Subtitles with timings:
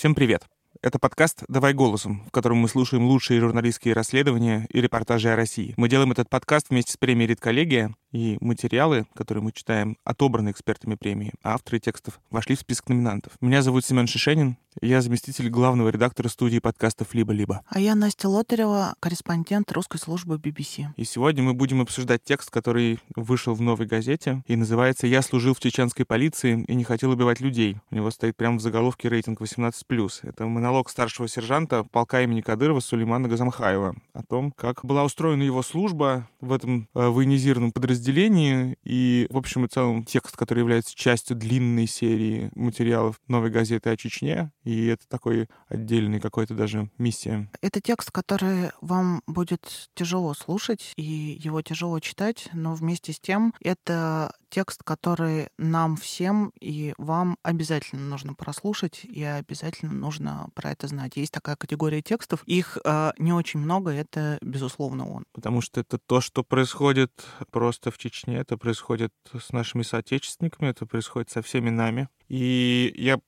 [0.00, 0.46] Всем привет!
[0.82, 5.74] Это подкаст «Давай голосом», в котором мы слушаем лучшие журналистские расследования и репортажи о России.
[5.76, 10.94] Мы делаем этот подкаст вместе с премией «Редколлегия», и материалы, которые мы читаем, отобраны экспертами
[10.94, 13.32] премии, а авторы текстов вошли в список номинантов.
[13.40, 17.62] Меня зовут Семен Шишенин, я заместитель главного редактора студии подкастов «Либо-либо».
[17.66, 20.86] А я Настя Лотарева, корреспондент русской службы BBC.
[20.96, 25.54] И сегодня мы будем обсуждать текст, который вышел в новой газете и называется «Я служил
[25.54, 27.78] в чеченской полиции и не хотел убивать людей».
[27.90, 29.72] У него стоит прямо в заголовке рейтинг 18+.
[30.22, 35.62] Это монолог старшего сержанта полка имени Кадырова Сулеймана Газамхаева о том, как была устроена его
[35.62, 40.94] служба в этом э, военизированном подразделении подразделении, и, в общем и целом, текст, который является
[40.94, 47.50] частью длинной серии материалов новой газеты о Чечне, и это такой отдельный какой-то даже миссия.
[47.60, 51.02] Это текст, который вам будет тяжело слушать, и
[51.42, 58.02] его тяжело читать, но вместе с тем это текст, который нам всем и вам обязательно
[58.02, 61.16] нужно прослушать, и обязательно нужно про это знать.
[61.16, 65.24] Есть такая категория текстов, их э, не очень много, это, безусловно, он.
[65.32, 67.12] Потому что это то, что происходит
[67.50, 72.08] просто в Чечне, это происходит с нашими соотечественниками, это происходит со всеми нами.
[72.28, 73.20] И я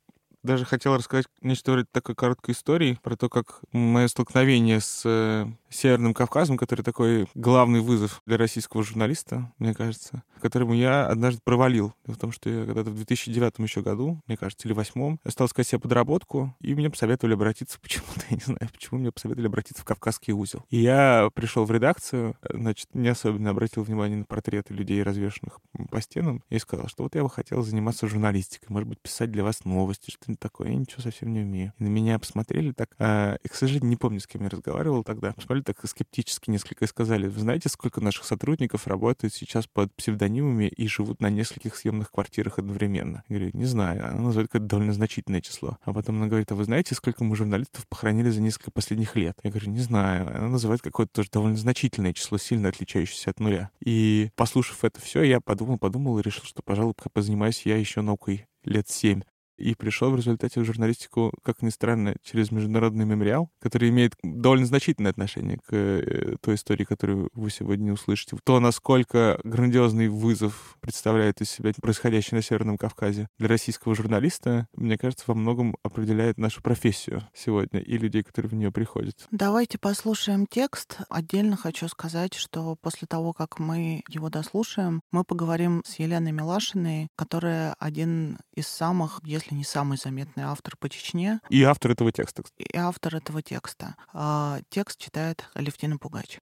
[0.43, 5.47] даже хотел рассказать нечто вроде такой короткой истории про то, как мое столкновение с э,
[5.73, 11.95] Северным Кавказом, который такой главный вызов для российского журналиста, мне кажется, которому я однажды провалил.
[12.05, 15.69] в том, что я когда-то в 2009 еще году, мне кажется, или восьмом, стал искать
[15.69, 19.85] себе подработку, и мне посоветовали обратиться почему-то, я не знаю, почему мне посоветовали обратиться в
[19.87, 20.65] Кавказский узел.
[20.69, 26.01] И я пришел в редакцию, значит, не особенно обратил внимание на портреты людей, развешенных по
[26.01, 29.65] стенам, и сказал, что вот я бы хотел заниматься журналистикой, может быть, писать для вас
[29.65, 30.69] новости, что-нибудь такое.
[30.69, 31.73] Я ничего совсем не умею.
[31.79, 35.05] И на меня посмотрели так, а, и, к сожалению, не помню, с кем я разговаривал
[35.05, 35.33] тогда.
[35.33, 40.65] Посмотрели так скептически несколько и сказали, вы знаете, сколько наших сотрудников работают сейчас под псевдонимами
[40.65, 43.25] и живут на нескольких съемных квартирах одновременно?
[43.29, 44.07] Я говорю, не знаю.
[44.07, 45.79] Она называет какое-то довольно значительное число.
[45.83, 49.39] А потом она говорит, а вы знаете, сколько мы журналистов похоронили за несколько последних лет?
[49.43, 50.29] Я говорю, не знаю.
[50.29, 53.71] Она называет какое-то тоже довольно значительное число, сильно отличающееся от нуля.
[53.85, 58.47] И послушав это все, я подумал, подумал и решил, что, пожалуй, позанимаюсь я еще наукой
[58.65, 59.23] лет семь
[59.57, 64.67] и пришел в результате в журналистику, как ни странно, через международный мемориал, который имеет довольно
[64.67, 68.37] значительное отношение к э, той истории, которую вы сегодня услышите.
[68.45, 74.99] То, насколько грандиозный вызов представляет из себя происходящее на Северном Кавказе для российского журналиста, мне
[74.99, 79.27] кажется, во многом определяет нашу профессию сегодня и людей, которые в нее приходят.
[79.31, 80.99] Давайте послушаем текст.
[81.09, 87.09] Отдельно хочу сказать, что после того, как мы его дослушаем, мы поговорим с Еленой Милашиной,
[87.17, 91.41] которая один из самых, если не самый заметный автор по Чечне.
[91.49, 92.45] И автор этого текста.
[92.59, 93.97] И автор этого текста.
[94.13, 96.39] А, текст читает Алевтина Пугач.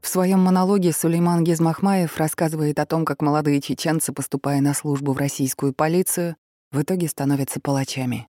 [0.00, 5.18] В своем монологе Сулейман Гизмахмаев рассказывает о том, как молодые чеченцы, поступая на службу в
[5.18, 6.36] российскую полицию,
[6.72, 8.28] в итоге становятся палачами.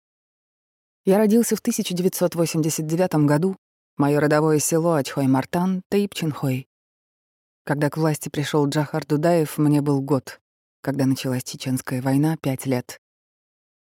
[1.05, 3.55] Я родился в 1989 году
[4.01, 6.67] Мое родовое село Ачхой-Мартан, Таипчинхой.
[7.63, 10.41] Когда к власти пришел Джахар Дудаев, мне был год.
[10.81, 12.99] Когда началась Чеченская война— пять лет.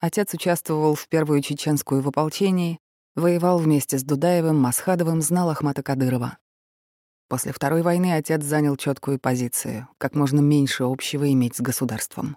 [0.01, 2.79] Отец участвовал в первую чеченскую в ополчении,
[3.15, 6.37] воевал вместе с Дудаевым, Масхадовым, знал Ахмата Кадырова.
[7.29, 12.35] После Второй войны отец занял четкую позицию, как можно меньше общего иметь с государством.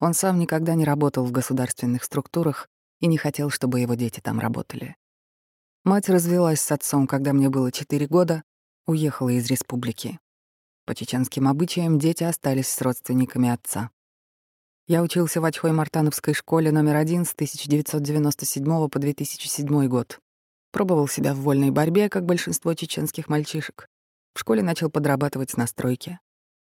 [0.00, 4.40] Он сам никогда не работал в государственных структурах и не хотел, чтобы его дети там
[4.40, 4.96] работали.
[5.84, 8.44] Мать развелась с отцом, когда мне было 4 года,
[8.86, 10.20] уехала из республики.
[10.86, 13.90] По чеченским обычаям дети остались с родственниками отца.
[14.86, 20.20] Я учился в Очхой-Мартановской школе номер один с 1997 по 2007 год.
[20.70, 23.88] Пробовал себя в вольной борьбе, как большинство чеченских мальчишек.
[24.34, 26.20] В школе начал подрабатывать на стройке.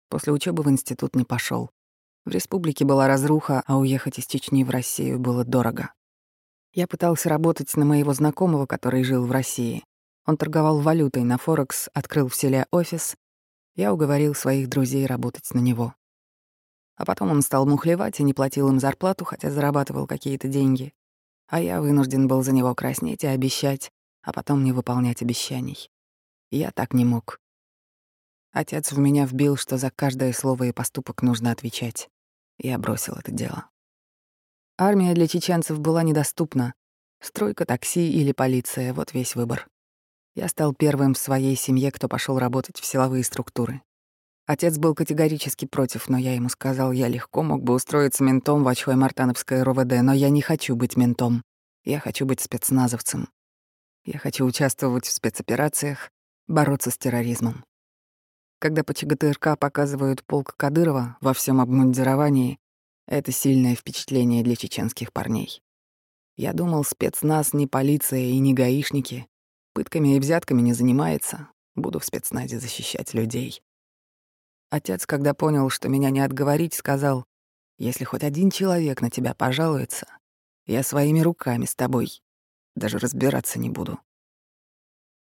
[0.08, 1.70] После учебы в институт не пошел.
[2.24, 5.92] В республике была разруха, а уехать из Чечни в Россию было дорого.
[6.74, 9.84] Я пытался работать на моего знакомого, который жил в России.
[10.26, 13.14] Он торговал валютой на Форекс, открыл в селе офис.
[13.76, 15.94] Я уговорил своих друзей работать на него.
[16.96, 20.92] А потом он стал мухлевать и не платил им зарплату, хотя зарабатывал какие-то деньги.
[21.46, 23.92] А я вынужден был за него краснеть и обещать,
[24.22, 25.90] а потом не выполнять обещаний.
[26.50, 27.40] Я так не мог.
[28.50, 32.08] Отец в меня вбил, что за каждое слово и поступок нужно отвечать.
[32.58, 33.68] Я бросил это дело.
[34.76, 36.74] Армия для чеченцев была недоступна.
[37.20, 39.68] Стройка, такси или полиция— вот весь выбор.
[40.34, 43.82] Я стал первым в своей семье, кто пошел работать в силовые структуры.
[44.46, 48.68] Отец был категорически против, но я ему сказал, я легко мог бы устроиться ментом в
[48.68, 51.44] Ачхой-Мартановское РОВД, но я не хочу быть ментом.
[51.84, 53.28] Я хочу быть спецназовцем.
[54.04, 56.10] Я хочу участвовать в спецоперациях,
[56.48, 57.64] бороться с терроризмом.
[58.58, 62.58] Когда по ЧГТРК показывают полк Кадырова во всем обмундировании,
[63.06, 65.62] это сильное впечатление для чеченских парней.
[66.36, 69.28] Я думал, спецназ не полиция и не гаишники.
[69.72, 71.48] Пытками и взятками не занимается.
[71.74, 73.62] Буду в спецназе защищать людей.
[74.70, 77.24] Отец, когда понял, что меня не отговорить, сказал,
[77.78, 80.06] «Если хоть один человек на тебя пожалуется,
[80.66, 82.22] я своими руками с тобой
[82.74, 84.00] даже разбираться не буду».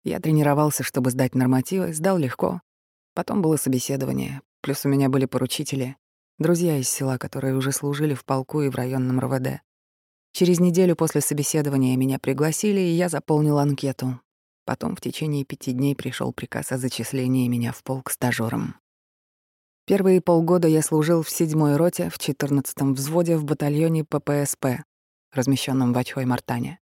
[0.03, 2.61] Я тренировался, чтобы сдать нормативы, сдал легко.
[3.13, 5.97] Потом было собеседование, плюс у меня были поручители,
[6.39, 9.61] друзья из села, которые уже служили в полку и в районном РВД.
[10.33, 14.19] Через неделю после собеседования меня пригласили, и я заполнил анкету.
[14.65, 18.75] Потом в течение пяти дней пришел приказ о зачислении меня в полк стажером.
[19.85, 24.83] Первые полгода я служил в седьмой роте в 14-м взводе в батальоне ППСП,
[25.31, 26.79] размещенном в Ачхой-Мартане.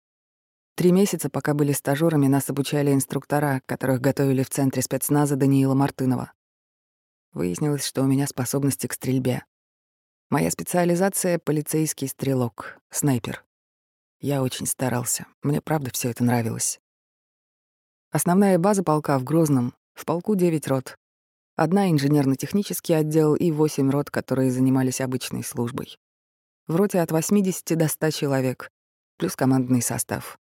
[0.76, 6.34] Три месяца, пока были стажерами, нас обучали инструктора, которых готовили в центре спецназа Даниила Мартынова.
[7.34, 9.46] Выяснилось, что у меня способности к стрельбе.
[10.30, 13.44] Моя специализация— полицейский стрелок, снайпер.
[14.20, 15.26] Я очень старался.
[15.44, 16.80] Мне правда все это нравилось.
[18.12, 19.74] Основная база полка в Грозном.
[19.94, 20.96] В полку 9 рот,
[21.58, 25.98] одна инженерно-технический отдел и восемь рот, которые занимались обычной службой.
[26.68, 28.72] В роте от 80 до 100 человек,
[29.18, 30.40] плюс командный состав.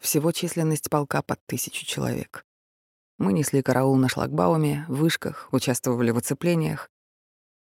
[0.00, 2.44] Всего численность полка под тысячу человек.
[3.18, 6.88] Мы несли караул на шлагбауме, вышках, участвовали в оцеплениях.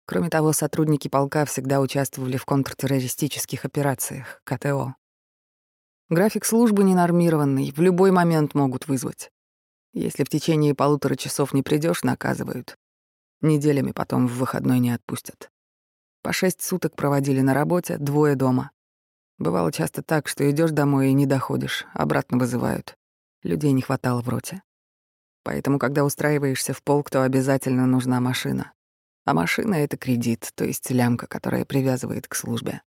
[0.04, 4.94] Кроме того, сотрудники полка всегда участвовали в контртеррористических операциях, КТО.
[6.10, 9.32] График службы ненормированный, в любой момент могут вызвать.
[9.92, 12.76] Если в течение полутора часов не придешь, наказывают.
[13.40, 15.50] Неделями потом в выходной не отпустят.
[16.22, 18.72] По шесть суток проводили на работе, двое дома.
[19.38, 22.94] Бывало часто так, что идешь домой и не доходишь, обратно вызывают.
[23.42, 24.62] Людей не хватало в роте.
[25.46, 28.72] Поэтому, когда устраиваешься в полк, то обязательно нужна машина.
[29.24, 32.82] А машина— это кредит, то есть лямка, которая привязывает к службе.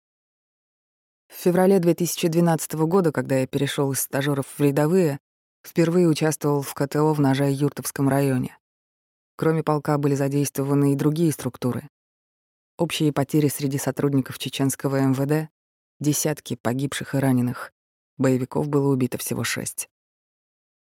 [1.30, 5.20] В феврале 2012 года, когда я перешел из стажеров в рядовые,
[5.66, 8.58] впервые участвовал в КТО в Ножай-Юртовском районе.
[9.38, 11.88] Кроме полка были задействованы и другие структуры.
[12.78, 15.50] Общие потери среди сотрудников чеченского МВД—
[16.02, 17.72] десятки погибших и раненых.
[18.18, 19.88] Боевиков было убито всего шесть.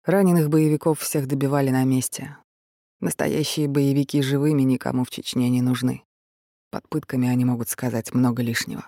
[0.05, 2.37] Раненых боевиков всех добивали на месте.
[3.01, 6.03] Настоящие боевики живыми никому в Чечне не нужны.
[6.71, 8.87] Под пытками они могут сказать много лишнего.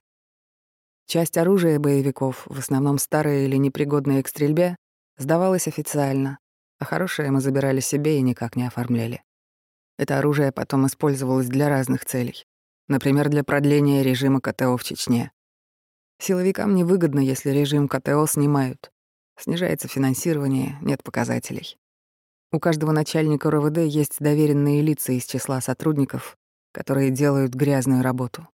[1.07, 4.77] Часть оружия боевиков, в основном старые или непригодные к стрельбе,
[5.17, 6.39] сдавалась официально,
[6.79, 9.23] а хорошее мы забирали себе и никак не оформляли.
[9.99, 12.45] Это оружие потом использовалось для разных целей.
[12.89, 15.33] Например, для продления режима КТО в Чечне.
[16.19, 18.91] Силовикам невыгодно, если режим КТО снимают.
[19.39, 21.77] Снижается финансирование, нет показателей.
[22.53, 26.37] У каждого начальника РОВД есть доверенные лица из числа сотрудников,
[26.73, 28.49] которые делают грязную работу.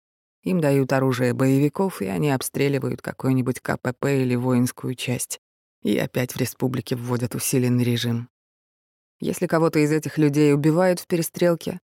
[0.43, 5.39] Им дают оружие боевиков, и они обстреливают какой-нибудь КПП или воинскую часть.
[5.83, 8.29] И опять в республике вводят усиленный режим.
[9.19, 11.79] Если кого-то из этих людей убивают в перестрелке,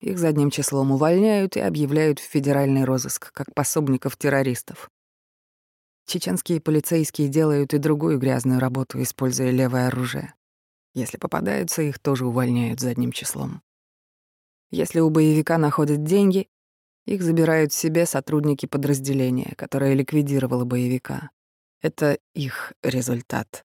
[0.00, 4.88] их задним числом увольняют и объявляют в федеральный розыск, как пособников террористов.
[6.06, 10.34] Чеченские полицейские делают и другую грязную работу, используя левое оружие.
[10.94, 13.60] Если попадаются, их тоже увольняют задним числом.
[14.70, 16.48] Если у боевика находят деньги,
[17.06, 21.30] их забирают себе сотрудники подразделения, которое ликвидировало боевика.
[21.82, 23.64] Это их результат.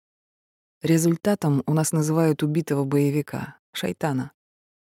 [0.83, 4.33] Результатом у нас называют убитого боевика, шайтана.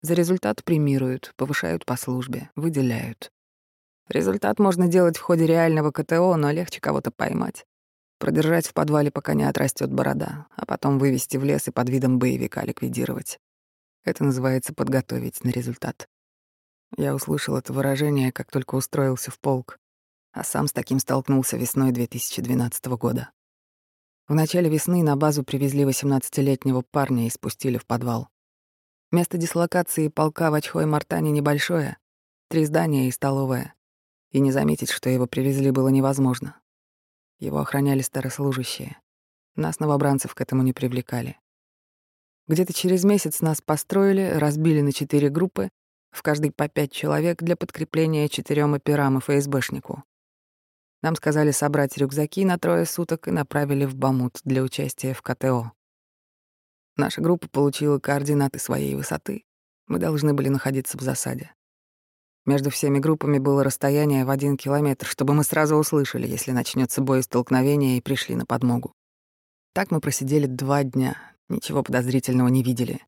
[0.02, 3.32] За результат премируют, повышают по службе, выделяют.
[4.10, 7.66] Результат можно делать в ходе реального КТО, но легче кого-то поймать.
[8.20, 12.18] Продержать в подвале, пока не отрастет борода, а потом вывести в лес и под видом
[12.18, 13.40] боевика ликвидировать.
[14.04, 16.08] Это называется подготовить на результат.
[16.96, 19.78] Я услышал это выражение, как только устроился в полк,
[20.32, 23.32] а сам с таким столкнулся весной 2012 года.
[24.28, 28.30] В начале весны на базу привезли 18-летнего парня и спустили в подвал.
[29.12, 31.98] Место дислокации полка в Ачхой-Мартане небольшое,
[32.50, 33.77] три здания и столовая.
[34.32, 36.60] И не заметить, что его привезли, было невозможно.
[37.40, 39.00] Его охраняли старослужащие.
[39.56, 41.40] Нас, новобранцев, к этому не привлекали.
[42.48, 45.70] Где-то через месяц нас построили, разбили на четыре группы,
[46.12, 50.04] в каждой по пять человек для подкрепления четырем операм и ФСБшнику.
[51.02, 55.74] Нам сказали собрать рюкзаки на трое суток и направили в Бамут для участия в КТО.
[56.96, 59.44] Наша группа получила координаты своей высоты,
[59.86, 61.54] Мы должны были находиться в засаде.
[62.48, 67.22] Между всеми группами было расстояние в один километр, чтобы мы сразу услышали, если начнется бой
[67.22, 68.94] столкновения и пришли на подмогу.
[69.74, 71.18] Так мы просидели два дня,
[71.50, 73.02] ничего подозрительного не видели.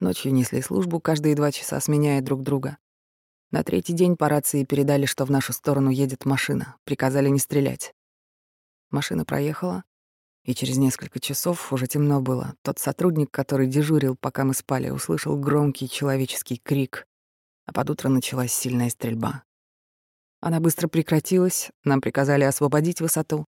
[0.00, 2.76] Ночью несли службу, каждые два часа сменяя друг друга.
[3.50, 7.94] На третий день по рации передали, что в нашу сторону едет машина, приказали не стрелять.
[8.90, 9.84] Машина проехала,
[10.44, 15.38] и через несколько часов, уже темно было, тот сотрудник, который дежурил, пока мы спали, услышал
[15.38, 17.06] громкий человеческий крик
[17.66, 19.44] а под утро началась сильная стрельба.
[20.40, 23.46] Она быстро прекратилась, нам приказали освободить высоту.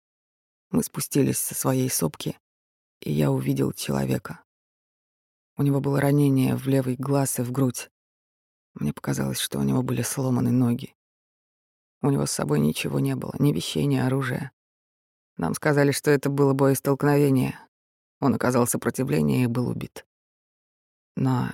[0.70, 2.38] Мы спустились со своей сопки,
[3.00, 4.42] и я увидел человека.
[5.56, 7.90] У него было ранение в левый глаз и в грудь.
[8.74, 10.94] Мне показалось, что у него были сломаны ноги.
[12.02, 14.52] У него с собой ничего не было, ни вещей, ни оружия.
[15.36, 17.58] Нам сказали, что это было боестолкновение.
[18.20, 20.06] Он оказал сопротивление и был убит.
[21.16, 21.50] Но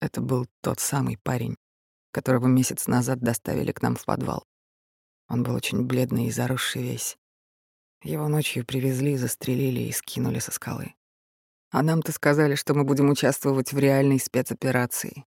[0.00, 1.56] это был тот самый парень,
[2.10, 4.44] которого месяц назад доставили к нам в подвал.
[5.28, 7.16] Он был очень бледный и заросший весь.
[8.02, 10.94] Его ночью привезли, застрелили и скинули со скалы.
[11.70, 15.24] А нам-то сказали, что мы будем участвовать в реальной спецоперации.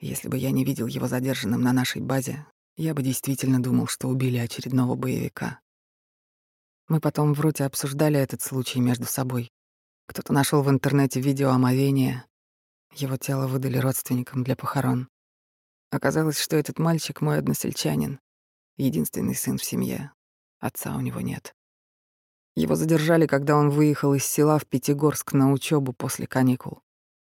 [0.00, 4.08] Если бы я не видел его задержанным на нашей базе, я бы действительно думал, что
[4.08, 5.60] убили очередного боевика.
[6.86, 9.50] Мы потом в роте обсуждали этот случай между собой.
[10.06, 12.24] Кто-то нашел в интернете видео омовения.
[12.94, 15.08] Его тело выдали родственникам для похорон.
[15.90, 18.20] Оказалось, что этот мальчик мой односельчанин,
[18.76, 20.12] единственный сын в семье.
[20.58, 21.54] Отца у него нет.
[22.54, 26.82] Его задержали, когда он выехал из села в Пятигорск на учебу после каникул.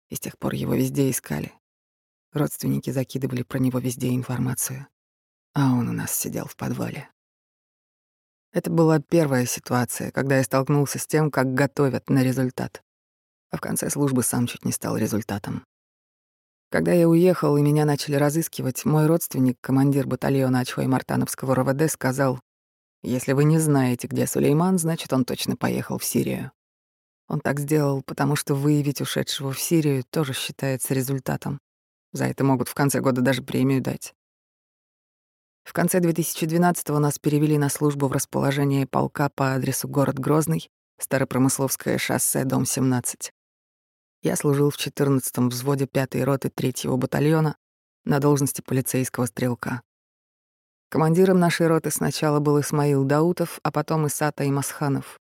[0.09, 1.53] И с тех пор его везде искали.
[2.33, 4.87] Родственники закидывали про него везде информацию.
[5.55, 7.11] А он у нас сидел в подвале.
[8.53, 12.83] Это была первая ситуация, когда я столкнулся с тем, как готовят на результат.
[13.51, 15.65] А в конце службы сам чуть не стал результатом.
[16.71, 22.41] Когда я уехал и меня начали разыскивать, мой родственник, командир батальона Ачхой-Мартановского РВД, сказал,
[23.03, 26.53] «Если вы не знаете, где Сулейман, значит, он точно поехал в Сирию».
[27.27, 31.59] Он так сделал, потому что выявить ушедшего в Сирию тоже считается результатом.
[32.13, 34.15] За это могут в конце года даже премию дать.
[35.65, 41.97] В конце 2012-го нас перевели на службу в расположение полка по адресу город Грозный, Старопромысловское
[41.97, 43.33] шоссе, дом 17.
[44.23, 47.57] Я служил в 14-м взводе 5-й роты 3-го батальона
[48.05, 49.83] на должности полицейского стрелка.
[50.89, 55.19] Командиром нашей роты сначала был Исмаил Даутов, а потом Исата Имасханов.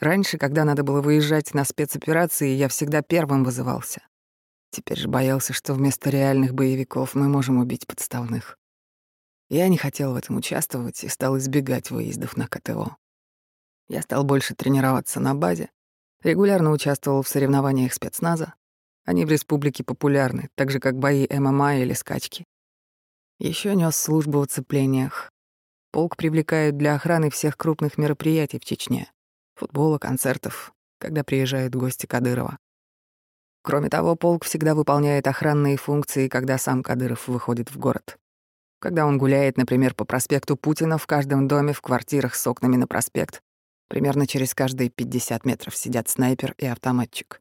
[0.00, 4.02] Раньше, когда надо было выезжать на спецоперации, я всегда первым вызывался.
[4.70, 8.58] Теперь же боялся, что вместо реальных боевиков мы можем убить подставных.
[9.50, 12.96] Я не хотел в этом участвовать и стал избегать выездов на КТО.
[13.88, 15.70] Я стал больше тренироваться на базе,
[16.24, 18.54] Регулярно участвовал в соревнованиях спецназа.
[19.04, 22.46] Они в республике популярны, так же как бои ММА или скачки.
[23.38, 25.30] Еще нес службу в оцеплениях.
[25.92, 29.12] Полк привлекают для охраны всех крупных мероприятий в Чечне.
[29.54, 32.56] Футбола, концертов, когда приезжают гости Кадырова.
[33.62, 38.16] Кроме того, полк всегда выполняет охранные функции, когда сам Кадыров выходит в город.
[38.78, 42.86] Когда он гуляет, например, по проспекту Путина, в каждом доме, в квартирах с окнами на
[42.86, 43.42] проспект,
[43.88, 47.40] Примерно через каждые 50 метров сидят снайпер и автоматчик.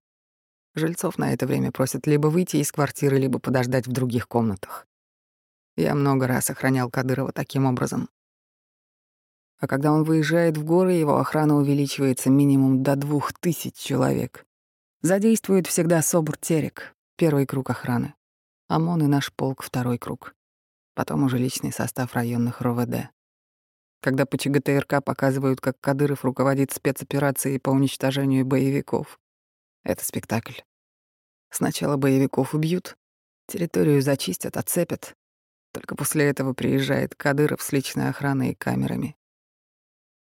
[0.75, 4.87] Жильцов на это время просят либо выйти из квартиры, либо подождать в других комнатах.
[5.75, 8.09] Я много раз охранял Кадырова таким образом.
[9.59, 14.45] А когда он выезжает в горы, его охрана увеличивается минимум до двух тысяч человек.
[15.01, 18.13] Задействует всегда СОБР Терек, первый круг охраны.
[18.67, 20.35] ОМОН и наш полк— второй круг.
[20.95, 23.09] Потом уже личный состав районных РОВД
[24.03, 29.17] когда по ЧГТРК показывают, как Кадыров руководит спецоперацией по уничтожению боевиков.
[29.83, 30.59] Это спектакль.
[31.49, 32.97] Сначала боевиков убьют,
[33.47, 35.15] территорию зачистят, отцепят.
[35.71, 39.15] Только после этого приезжает Кадыров с личной охраной и камерами.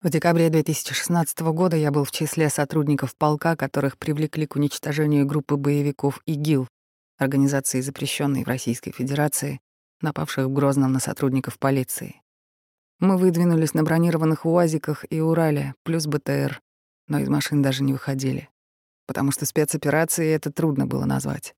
[0.02, 5.56] В декабре 2016 года я был в числе сотрудников полка, которых привлекли к уничтожению группы
[5.56, 6.68] боевиков ИГИЛ,
[7.16, 9.61] организации, запрещенной в Российской Федерации,
[10.02, 12.21] напавших в Грозном на сотрудников полиции.
[13.05, 16.63] Мы выдвинулись на бронированных УАЗиках и Урале, плюс БТР,
[17.07, 18.49] но из машин даже не выходили,
[19.07, 21.55] потому что спецоперацией это трудно было назвать.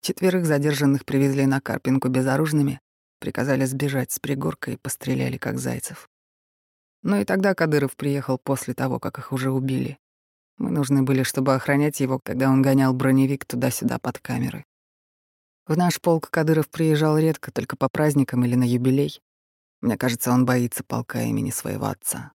[0.00, 2.80] Четверых задержанных привезли на Карпинку безоружными,
[3.18, 6.08] приказали сбежать с пригорка и постреляли, как зайцев.
[7.02, 9.98] Но и тогда Кадыров приехал после того, как их уже убили.
[10.56, 14.64] Мы нужны были, чтобы охранять его, когда он гонял броневик туда-сюда под камеры.
[15.66, 19.20] В наш полк Кадыров приезжал редко, только по праздникам или на юбилей.
[19.80, 22.32] Мне кажется, он боится полка имени своего отца.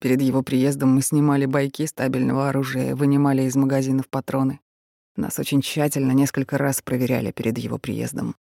[0.00, 4.60] Перед его приездом мы снимали байки стабильного оружия, вынимали из магазинов патроны.
[5.16, 8.36] Нас очень тщательно несколько раз проверяли перед его приездом.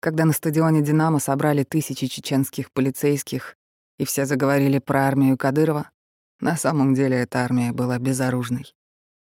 [0.00, 3.56] Когда на стадионе «Динамо» собрали тысячи чеченских полицейских,
[3.98, 5.90] и все заговорили про армию Кадырова,
[6.40, 8.74] на самом деле эта армия была безоружной.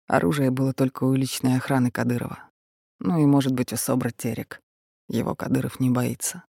[0.07, 2.51] Оружие было только у личной охраны Кадырова.
[2.99, 4.61] Ну и, может быть, у Собра Терек.
[5.09, 6.45] Его Кадыров не боится.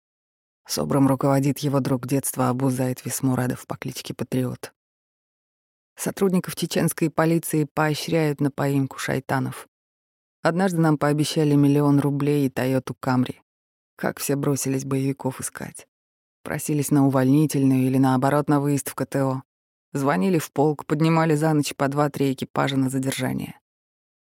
[0.67, 4.73] Собром руководит его друг детства Абу Заид Висмурадов по кличке Патриот.
[5.95, 9.67] Сотрудников чеченской полиции поощряют на поимку шайтанов.
[10.41, 13.41] Однажды нам пообещали миллион рублей и Тойоту Камри.
[13.95, 15.87] Как все бросились боевиков искать.
[16.43, 19.43] Просились на увольнительную или, наоборот, на выезд в КТО.
[19.93, 23.59] Звонили в полк, поднимали за ночь по два-три экипажа на задержание.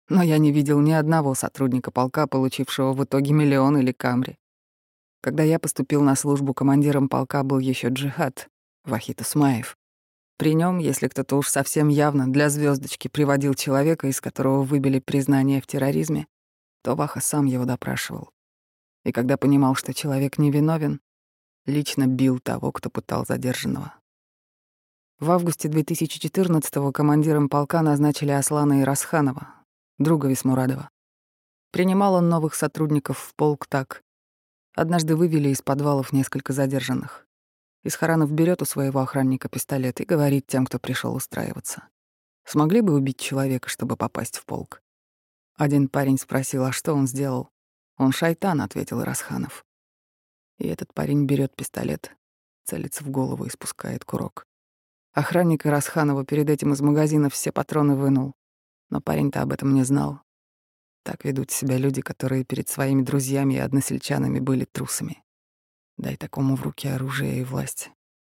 [0.08, 4.36] Но я не видел ни одного сотрудника полка, получившего в итоге миллион или камри.
[5.22, 8.48] Когда я поступил на службу, командиром полка был еще джихад,
[8.84, 9.78] Вахит Усмаев.
[10.36, 15.60] При нем, если кто-то уж совсем явно для звездочки приводил человека, из которого выбили признание
[15.60, 16.26] в терроризме,
[16.82, 18.30] то Ваха сам его допрашивал.
[19.04, 21.00] И когда понимал, что человек невиновен,
[21.66, 23.94] лично бил того, кто пытал задержанного.
[25.20, 29.54] В августе 2014-го командиром полка назначили Аслана Ирасханова,
[30.00, 30.90] друга Висмурадова.
[31.70, 34.02] Принимал он новых сотрудников в полк так.
[34.74, 37.26] Однажды вывели из подвалов несколько задержанных.
[37.84, 41.88] Исхаранов берет у своего охранника пистолет и говорит тем, кто пришел устраиваться.
[42.44, 44.82] Смогли бы убить человека, чтобы попасть в полк?
[45.56, 47.50] Один парень спросил, а что он сделал?
[47.98, 49.64] Он шайтан, ответил Ирасханов.
[50.58, 52.16] И этот парень берет пистолет,
[52.64, 54.46] целится в голову и спускает курок.
[55.12, 58.32] Охранник Расханова перед этим из магазина все патроны вынул.
[58.88, 60.22] Но парень-то об этом не знал.
[61.04, 65.22] Так ведут себя люди, которые перед своими друзьями и односельчанами были трусами.
[65.98, 67.90] Дай такому в руки оружие и власть.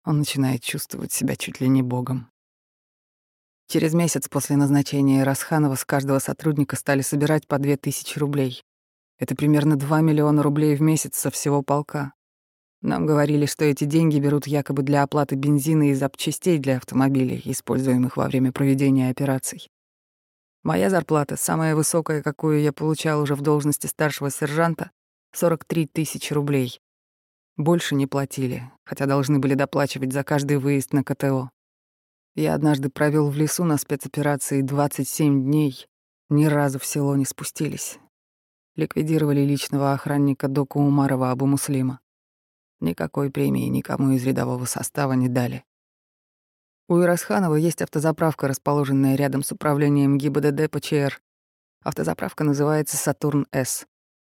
[0.03, 2.29] Он начинает чувствовать себя чуть ли не богом.
[3.67, 8.63] Через месяц после назначения Расханова с каждого сотрудника стали собирать по две тысячи рублей.
[9.17, 12.13] Это примерно 2 миллиона рублей в месяц со всего полка.
[12.81, 18.17] Нам говорили, что эти деньги берут якобы для оплаты бензина и запчастей для автомобилей, используемых
[18.17, 19.69] во время проведения операций.
[20.65, 24.89] Моя зарплата, самая высокая, какую я получал уже в должности старшего сержанта,
[25.33, 26.81] 43 тысячи рублей.
[27.55, 31.51] Больше не платили, хотя должны были доплачивать за каждый выезд на КТО.
[32.33, 35.85] Я однажды провел в лесу на спецоперации 27 дней,
[36.29, 37.99] ни разу в село не спустились.
[38.75, 41.99] Ликвидировали личного охранника Доку Умарова Абу Муслима.
[42.79, 45.63] Никакой премии никому из рядового состава не дали.
[46.87, 51.19] У Ирасханова есть автозаправка, расположенная рядом с управлением ГИБДД ПЧР.
[51.81, 53.87] Автозаправка называется «Сатурн-С».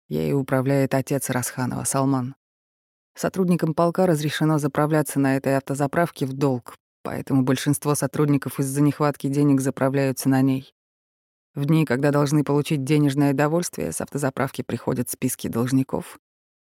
[0.08, 2.36] Ею управляет отец Расханова, Салман.
[3.14, 9.60] Сотрудникам полка разрешено заправляться на этой автозаправке в долг, поэтому большинство сотрудников из-за нехватки денег
[9.60, 10.72] заправляются на ней.
[11.54, 16.18] В дни, когда должны получить денежное довольствие, с автозаправки приходят списки должников,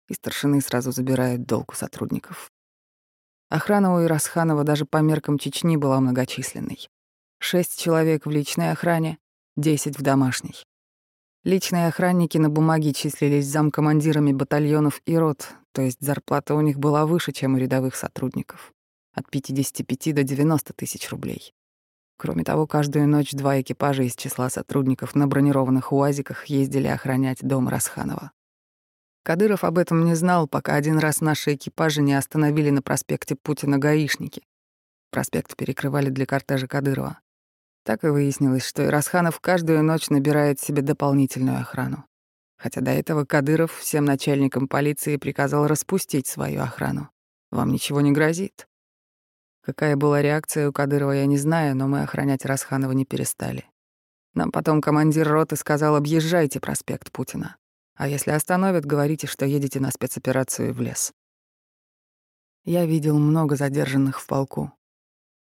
[0.06, 2.51] и старшины сразу забирают долг у сотрудников.
[3.52, 6.88] Охрана у Ирасханова даже по меркам Чечни была многочисленной.
[7.38, 9.18] Шесть человек в личной охране,
[9.58, 10.64] десять в домашней.
[11.44, 17.04] Личные охранники на бумаге числились замкомандирами батальонов и рот, то есть зарплата у них была
[17.04, 18.72] выше, чем у рядовых сотрудников.
[19.12, 21.52] От 55 до 90 тысяч рублей.
[22.16, 27.68] Кроме того, каждую ночь два экипажа из числа сотрудников на бронированных УАЗиках ездили охранять дом
[27.68, 28.32] Расханова.
[29.24, 33.78] Кадыров об этом не знал, пока один раз наши экипажи не остановили на проспекте Путина
[33.78, 34.42] гаишники.
[35.10, 37.20] Проспект перекрывали для кортежа Кадырова.
[37.84, 42.04] Так и выяснилось, что Ирасханов каждую ночь набирает себе дополнительную охрану.
[42.56, 47.10] Хотя до этого Кадыров всем начальникам полиции приказал распустить свою охрану.
[47.50, 48.66] Вам ничего не грозит.
[49.62, 53.66] Какая была реакция у Кадырова, я не знаю, но мы охранять Расханова не перестали.
[54.34, 57.56] Нам потом командир роты сказал, объезжайте проспект Путина.
[57.94, 61.12] А если остановят, говорите, что едете на спецоперацию в лес.
[62.64, 64.72] Я видел много задержанных в полку.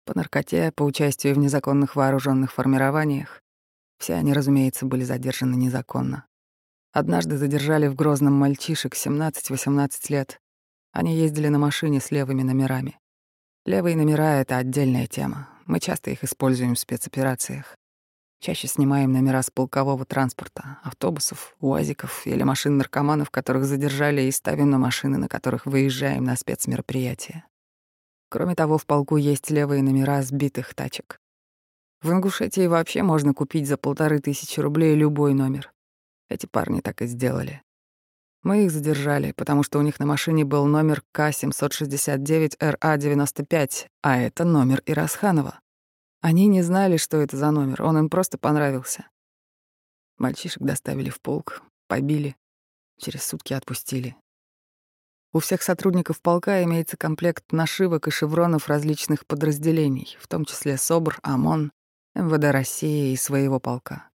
[0.05, 3.41] По наркоте, по участию в незаконных вооруженных формированиях.
[3.99, 6.25] Все они, разумеется, были задержаны незаконно.
[6.91, 10.41] Однажды задержали в Грозном мальчишек 17-18 лет.
[10.91, 12.99] Они ездили на машине с левыми номерами.
[13.65, 15.47] Левые номера— это отдельная тема.
[15.67, 17.77] Мы часто их используем в спецоперациях.
[18.41, 24.71] Чаще снимаем номера с полкового транспорта, автобусов, уазиков или машин наркоманов, которых задержали, и ставим
[24.71, 27.45] на машины, на которых выезжаем на спецмероприятия.
[28.29, 31.19] Кроме того, в полку есть левые номера сбитых тачек.
[32.01, 35.71] В Ингушетии вообще можно купить за полторы тысячи рублей любой номер.
[36.27, 37.61] Эти парни так и сделали.
[38.41, 44.81] Мы их задержали, потому что у них на машине был номер К-769-РА-95, а это номер
[44.87, 45.59] Ирасханова.
[46.21, 49.07] Они не знали, что это за номер, он им просто понравился.
[50.17, 52.35] Мальчишек доставили в полк, побили,
[52.99, 54.15] через сутки отпустили.
[55.33, 61.19] У всех сотрудников полка имеется комплект нашивок и шевронов различных подразделений, в том числе СОБР,
[61.23, 61.71] ОМОН,
[62.15, 64.09] МВД России и своего полка.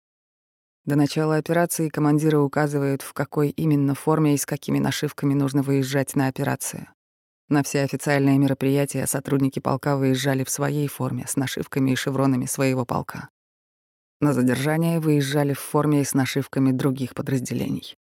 [0.84, 6.16] До начала операции командиры указывают, в какой именно форме и с какими нашивками нужно выезжать
[6.16, 6.88] на операцию.
[7.48, 12.84] На все официальные мероприятия сотрудники полка выезжали в своей форме, с нашивками и шевронами своего
[12.84, 13.28] полка.
[14.20, 17.96] На задержание выезжали в форме и с нашивками других подразделений.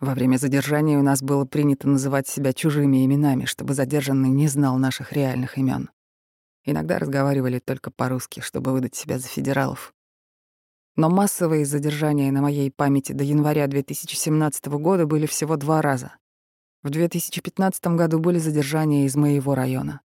[0.00, 4.76] Во время задержания у нас было принято называть себя чужими именами, чтобы задержанный не знал
[4.78, 5.90] наших реальных имен.
[6.64, 9.94] Иногда разговаривали только по-русски, чтобы выдать себя за федералов.
[10.96, 16.16] Но массовые задержания на моей памяти до января 2017 года были всего два раза.
[16.84, 20.02] В 2015 году были задержания из моего района.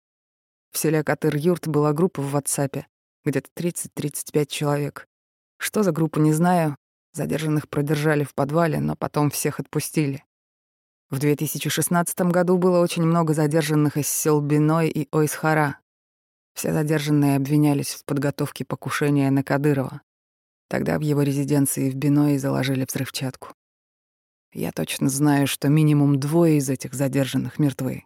[0.72, 2.82] В селе Катыр-Юрт была группа в WhatsApp,
[3.24, 5.06] где-то 30-35 человек.
[5.56, 6.76] Что за группу, не знаю.
[7.12, 10.24] Задержанных продержали в подвале, но потом всех отпустили.
[11.10, 15.78] В 2016 году было очень много задержанных из сел Биной и Ойсхара.
[16.54, 20.02] Все задержанные обвинялись в подготовке покушения на Кадырова.
[20.68, 23.54] Тогда в его резиденции в Биной заложили взрывчатку.
[24.54, 28.04] Я точно знаю, что минимум двое из этих задержанных мертвы.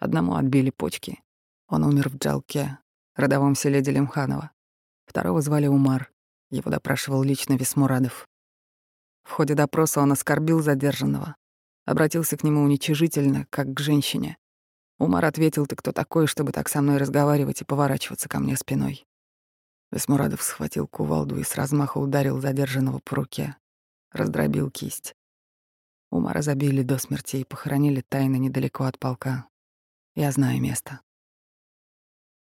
[0.00, 1.22] Одному отбили почки.
[1.68, 2.78] Он умер в Джалке,
[3.14, 4.50] родовом селе Делимханова.
[5.06, 6.10] Второго звали Умар.
[6.50, 8.26] Его допрашивал лично Весмурадов.
[9.22, 11.36] В ходе допроса он оскорбил задержанного.
[11.84, 14.38] Обратился к нему уничижительно, как к женщине.
[14.98, 19.06] Умар ответил, ты кто такой, чтобы так со мной разговаривать и поворачиваться ко мне спиной.
[19.92, 23.56] Весмурадов схватил кувалду и с размаха ударил задержанного по руке.
[24.10, 25.14] Раздробил кисть.
[26.16, 29.46] Умара забили до смерти и похоронили тайно недалеко от полка.
[30.14, 31.00] Я знаю место.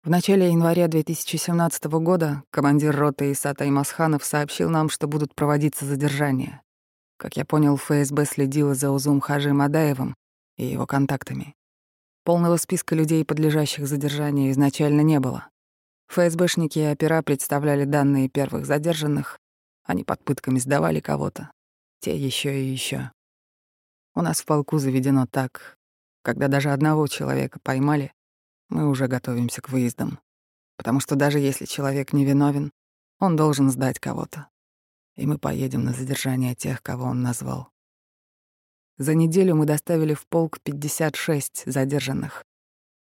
[0.03, 6.61] В начале января 2017 года командир роты Исатай Масханов сообщил нам, что будут проводиться задержания.
[7.17, 10.15] Как я понял, ФСБ следила за Узум Хажи Мадаевым
[10.57, 11.55] и его контактами.
[12.23, 15.49] Полного списка людей, подлежащих задержанию, изначально не было.
[16.07, 19.39] ФСБшники и опера представляли данные первых задержанных,
[19.83, 21.51] они под пытками сдавали кого-то,
[21.99, 23.11] те еще и еще.
[24.15, 25.77] У нас в полку заведено так,
[26.21, 28.13] когда даже одного человека поймали,
[28.69, 30.19] мы уже готовимся к выездам.
[30.77, 32.71] Потому что даже если человек невиновен,
[33.19, 34.47] он должен сдать кого-то.
[35.17, 37.69] И мы поедем на задержание тех, кого он назвал.
[38.97, 42.45] За неделю мы доставили в полк 56 задержанных.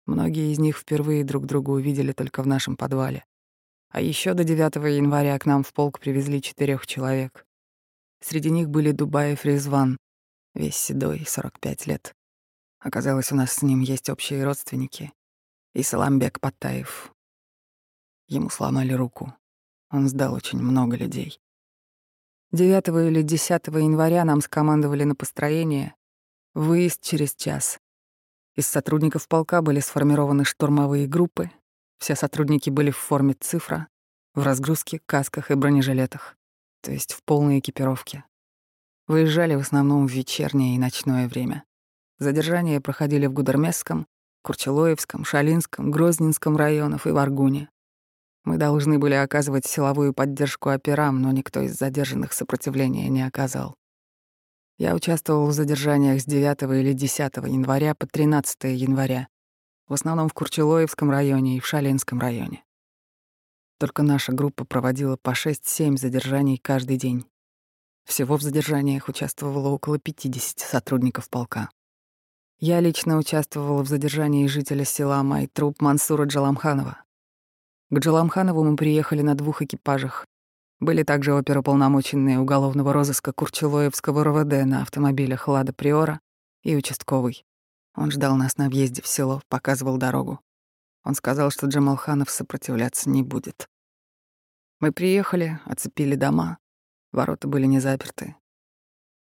[0.06, 3.24] Многие из них впервые друг друга увидели только в нашем подвале.
[3.90, 7.46] А еще до 9 января к нам в полк привезли четырех человек.
[8.20, 9.98] Среди них были Дубаев Резван,
[10.54, 12.14] весь седой, 45 лет.
[12.78, 15.12] Оказалось, у нас с ним есть общие родственники.
[15.72, 17.12] И Саламбек Паттаев.
[18.28, 19.34] Ему сломали руку.
[19.90, 21.40] Он сдал очень много людей.
[22.52, 25.94] 9 или 10 января нам скомандовали на построение.
[26.54, 27.80] Выезд через час.
[28.54, 31.50] Из сотрудников полка были сформированы штурмовые группы.
[31.98, 33.88] Все сотрудники были в форме цифра,
[34.34, 36.36] в разгрузке, касках и бронежилетах,
[36.80, 38.24] то есть в полной экипировке.
[39.06, 41.64] Выезжали в основном в вечернее и ночное время.
[42.18, 44.06] Задержания проходили в Гудермесском,
[44.42, 47.68] Курчелоевском, Шалинском, Грозненском районах и в Аргуне.
[48.44, 53.74] Мы должны были оказывать силовую поддержку операм, но никто из задержанных сопротивления не оказал.
[54.76, 59.28] Я участвовал в задержаниях с 9 или 10 января по 13 января,
[59.86, 62.64] в основном в Курчелоевском районе и в Шалинском районе.
[63.78, 67.26] Только наша группа проводила по 6-7 задержаний каждый день.
[68.04, 71.70] Всего в задержаниях участвовало около 50 сотрудников полка.
[72.58, 77.02] Я лично участвовала в задержании жителя села Майтруп Мансура Джаламханова.
[77.90, 80.26] К Джаламханову мы приехали на двух экипажах.
[80.80, 86.20] Были также оперуполномоченные уголовного розыска Курчелоевского РВД на автомобилях «Лада Приора»
[86.62, 87.44] и участковый.
[87.96, 90.40] Он ждал нас на въезде в село, показывал дорогу.
[91.04, 93.68] Он сказал, что Джамалханов сопротивляться не будет.
[94.80, 96.58] Мы приехали, оцепили дома,
[97.14, 98.34] Ворота были не заперты.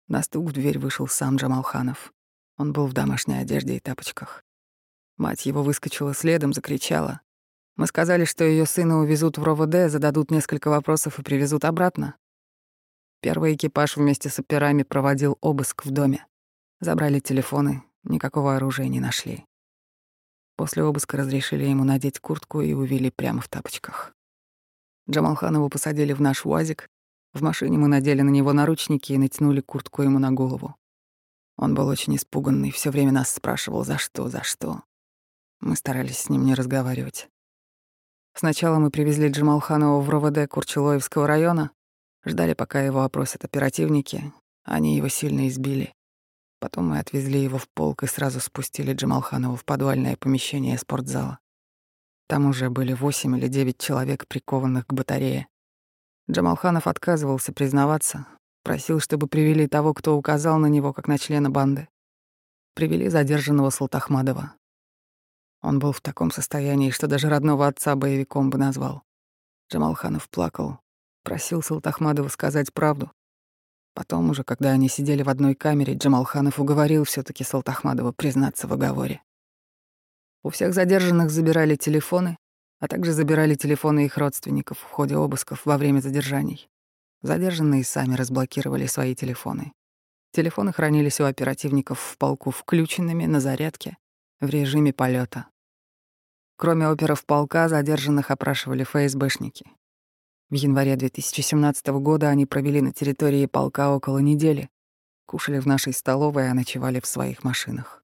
[0.08, 2.14] На стук в дверь вышел сам Джамалханов.
[2.58, 4.44] Он был в домашней одежде и тапочках.
[5.18, 7.22] Мать его выскочила следом, закричала.
[7.76, 12.16] Мы сказали, что ее сына увезут в РОВД, зададут несколько вопросов и привезут обратно.
[13.22, 16.26] Первый экипаж вместе с операми проводил обыск в доме.
[16.80, 19.46] Забрали телефоны, никакого оружия не нашли.
[20.56, 24.16] После обыска разрешили ему надеть куртку и увели прямо в тапочках.
[25.08, 26.90] Джамалханову посадили в наш УАЗик,
[27.36, 30.76] в машине мы надели на него наручники и натянули куртку ему на голову.
[31.58, 34.82] Он был очень испуганный, все время нас спрашивал, за что, за что.
[35.62, 37.30] Мы старались с ним не разговаривать.
[38.34, 41.72] Сначала мы привезли Джамалханова в РОВД Курчелоевского района,
[42.26, 44.34] Ждали, пока его опросят оперативники.
[44.64, 45.94] Они его сильно избили.
[46.60, 51.40] Потом мы отвезли его в полк и сразу спустили Джамалханова в подвальное помещение спортзала.
[52.28, 55.48] Там уже были восемь или девять человек, прикованных к батарее.
[56.30, 58.28] Джамалханов отказывался признаваться,
[58.64, 61.88] просил, чтобы привели того, кто указал на него, как на члена банды.
[62.74, 64.56] Привели задержанного Салтахмадова.
[65.62, 69.04] Он был в таком состоянии, что даже родного отца боевиком бы назвал.
[69.72, 70.80] Джамалханов плакал,
[71.24, 73.12] просил Салтахмадова сказать правду.
[73.94, 78.74] Потом уже, когда они сидели в одной камере, Джамалханов уговорил все таки Салтахмадова признаться в
[78.74, 79.22] оговоре.
[80.44, 82.38] У всех задержанных забирали телефоны,
[82.86, 86.70] а также забирали телефоны их родственников в ходе обысков во время задержаний.
[87.24, 89.74] Задержанные сами разблокировали свои телефоны.
[90.34, 93.98] Телефоны хранились у оперативников в полку включенными на зарядке
[94.40, 95.48] в режиме полета.
[96.58, 99.66] Кроме оперов полка, задержанных опрашивали ФСБшники.
[100.52, 104.70] В январе 2017 года они провели на территории полка около недели,
[105.26, 108.04] кушали в нашей столовой, а ночевали в своих машинах.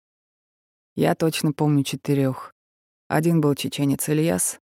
[0.96, 2.56] Я точно помню четырех.
[3.08, 4.60] Один был чеченец Ильяс,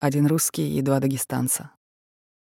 [0.00, 1.70] один русский и два дагестанца.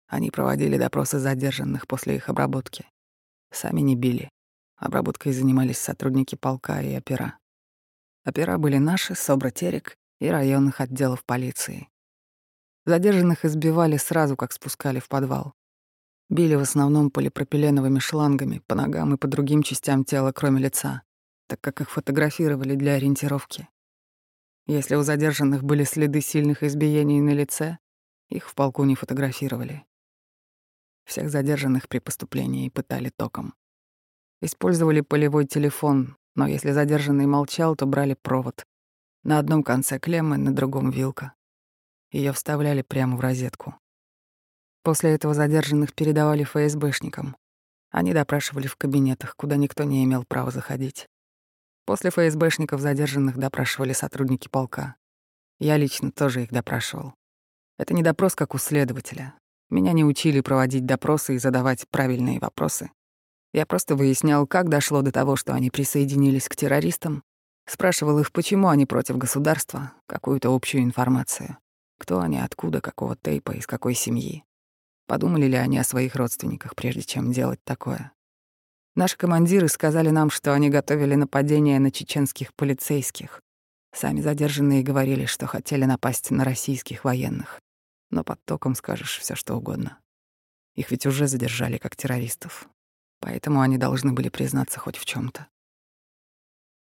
[0.08, 2.86] Они проводили допросы задержанных после их обработки.
[3.52, 4.30] Сами не били.
[4.76, 7.40] Обработкой занимались сотрудники полка и опера.
[8.26, 11.90] Опера были наши, Собра Терек и районных отделов полиции.
[12.86, 15.54] Задержанных избивали сразу, как спускали в подвал.
[16.30, 21.02] Били в основном полипропиленовыми шлангами по ногам и по другим частям тела, кроме лица
[21.48, 23.68] так как их фотографировали для ориентировки.
[24.68, 27.78] Если у задержанных были следы сильных избиений на лице,
[28.28, 29.86] их в полку не фотографировали.
[31.06, 33.54] Всех задержанных при поступлении пытали током.
[34.42, 38.66] Использовали полевой телефон, но если задержанный молчал, то брали провод.
[39.24, 41.34] На одном конце клеммы, на другом— вилка.
[42.12, 43.76] Ее вставляли прямо в розетку.
[44.84, 47.38] После этого задержанных передавали ФСБшникам.
[47.90, 51.08] Они допрашивали в кабинетах, куда никто не имел права заходить.
[51.88, 54.98] После ФСБшников задержанных допрашивали сотрудники полка.
[55.58, 57.14] Я лично тоже их допрашивал.
[57.78, 59.36] Это не допрос, как у следователя.
[59.70, 62.92] Меня не учили проводить допросы и задавать правильные вопросы.
[63.54, 67.24] Я просто выяснял, как дошло до того, что они присоединились к террористам,
[67.66, 71.58] спрашивал их, почему они против государства, какую-то общую информацию.
[72.00, 74.44] Кто они, откуда, какого тейпа, из какой семьи.
[75.08, 78.12] Подумали ли они о своих родственниках, прежде чем делать такое.
[78.98, 83.44] Наши командиры сказали нам, что они готовили нападение на чеченских полицейских.
[83.94, 87.62] Сами задержанные говорили, что хотели напасть на российских военных.
[88.10, 90.00] Но под током скажешь все что угодно.
[90.74, 92.68] Их ведь уже задержали как террористов.
[93.20, 95.46] Поэтому они должны были признаться хоть в чем то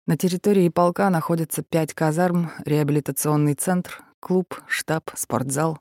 [0.07, 5.81] На территории полка находятся пять казарм, реабилитационный центр, клуб, штаб, спортзал,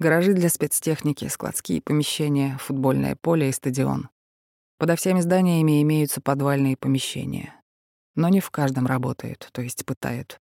[0.00, 4.08] гаражи для спецтехники, складские помещения, футбольное поле и стадион.
[4.80, 7.54] Подо всеми зданиями имеются подвальные помещения.
[8.14, 10.40] Но не в каждом работают, то есть пытают.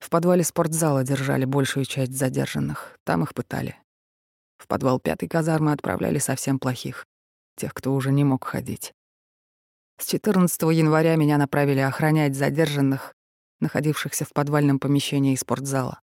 [0.00, 3.76] В подвале спортзала держали большую часть задержанных, там их пытали.
[4.58, 7.06] В подвал пятой казармы отправляли совсем плохих,
[7.54, 8.92] тех, кто уже не мог ходить.
[10.00, 13.14] С 14 января меня направили охранять задержанных,
[13.60, 16.00] находившихся в подвальном помещении спортзала.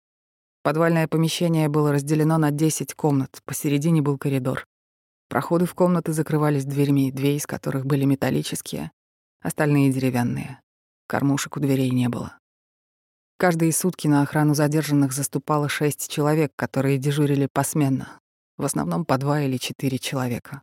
[0.61, 4.67] Подвальное помещение было разделено на 10 комнат, посередине был коридор.
[5.27, 8.91] Проходы в комнаты закрывались дверьми, две из которых были металлические,
[9.41, 10.61] остальные— деревянные.
[11.07, 12.37] Кормушек у дверей не было.
[13.37, 18.19] Каждые сутки на охрану задержанных заступало шесть человек, которые дежурили посменно,
[18.57, 20.61] в основном по два или четыре человека.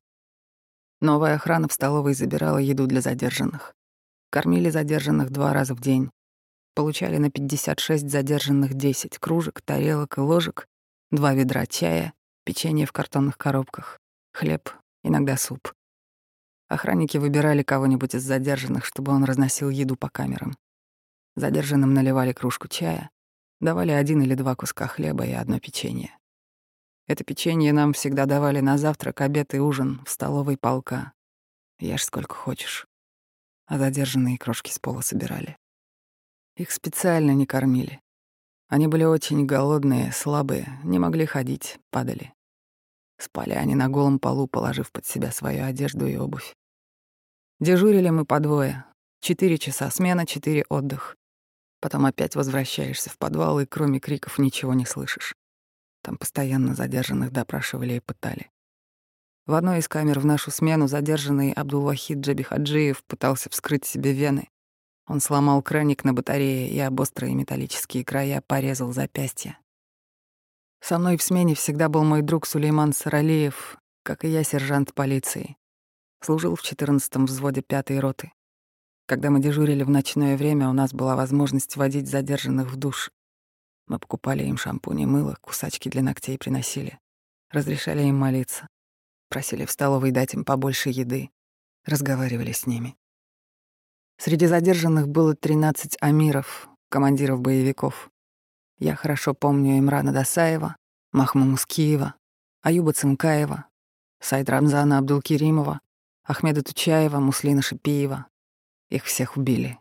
[1.01, 3.75] Новая охрана в столовой забирала еду для задержанных.
[4.31, 6.11] Кормили задержанных два раза в день.
[6.75, 10.66] Получали на 56 задержанных 10 кружек, тарелок и ложек,
[11.11, 13.98] два ведра чая, печенье в картонных коробках
[14.33, 14.71] хлеб,
[15.03, 15.73] иногда суп.
[16.68, 20.57] Охранники выбирали кого-нибудь из задержанных, чтобы он разносил еду по камерам.
[21.37, 23.11] Задержанным наливали кружку чая,
[23.61, 26.16] давали один или два куска хлеба и одно печенье.
[27.07, 31.12] Это печенье нам всегда давали на завтрак, обед и ужин в столовой полка.
[31.79, 32.87] Ешь сколько хочешь.
[33.66, 35.57] А задержанные крошки с пола собирали.
[36.57, 38.01] Их специально не кормили.
[38.68, 42.33] Они были очень голодные, слабые, не могли ходить, падали.
[43.22, 46.56] Спали они на голом полу, положив под себя свою одежду и обувь.
[47.61, 48.85] Дежурили мы по двое.
[49.20, 51.16] Четыре часа смена, четыре отдых.
[51.80, 55.37] Потом опять возвращаешься в подвал, и кроме криков ничего не слышишь.
[56.02, 58.50] Там постоянно задержанных допрашивали и пытали.
[59.46, 64.48] В одной из камер в нашу смену задержанный Абдулвахид Джабихаджиев пытался вскрыть себе вены.
[65.06, 69.58] Он сломал краник на батарее и об острые металлические края порезал запястье.
[70.83, 75.57] Со мной в смене всегда был мой друг Сулейман Саралеев, Как и я, сержант полиции.
[76.21, 78.33] Служил в 14-м взводе 5-й роты.
[79.07, 83.12] Когда мы дежурили в ночное время, у нас была возможность водить задержанных в душ.
[83.87, 86.99] Мы покупали им шампунь и мыло, кусачки для ногтей приносили.
[87.51, 88.66] Разрешали им молиться.
[89.29, 91.31] Просили в столовой дать им побольше еды.
[91.85, 92.97] Разговаривали с ними.
[94.18, 98.12] Среди задержанных было 13 амиров, командиров боевиков.
[98.83, 100.75] Я хорошо помню Имрана Досаева,
[101.12, 102.16] Махму Мускиева,
[102.62, 103.66] Аюба Цинкаева,
[104.18, 105.81] Сайд Рамзана Абдулкеримова,
[106.25, 108.27] Ахмеда Тучаева, Муслина Шипиева.
[108.88, 109.79] Их всех убили.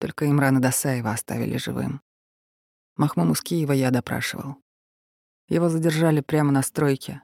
[0.00, 2.00] Только Имрана Досаева оставили живым.
[2.96, 4.56] Махму Мускиева я допрашивал.
[5.48, 7.22] Его задержали прямо на стройке.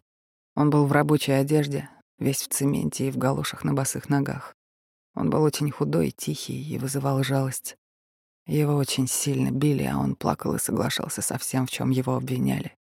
[0.54, 4.54] Он был в рабочей одежде, весь в цементе и в галошах на босых ногах.
[5.16, 7.79] Он был очень худой, тихий и вызывал жалость.
[8.50, 12.74] Его очень сильно били, а он плакал и соглашался со всем, в чем его обвиняли.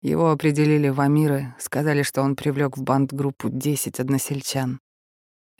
[0.00, 4.80] Его определили в Амиры, сказали, что он привлек в банд-группу 10 односельчан.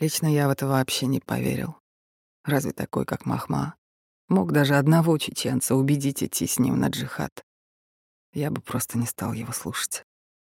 [0.00, 1.76] Лично я в это вообще не поверил.
[2.46, 3.74] Разве такой, как Махма,
[4.28, 7.44] мог даже одного чеченца убедить идти с ним на джихад?
[8.32, 10.06] Я бы просто не стал его слушать.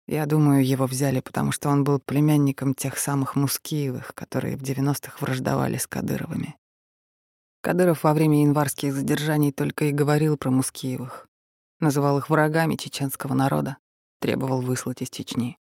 [0.06, 5.16] Я думаю, его взяли, потому что он был племянником тех самых Мускиевых, которые в 90-х
[5.18, 6.56] враждовали с Кадыровыми.
[7.68, 11.28] Кадыров во время январских задержаний только и говорил про Мускиевых.
[11.80, 13.76] Называл их врагами чеченского народа,
[14.20, 15.58] требовал выслать из Чечни.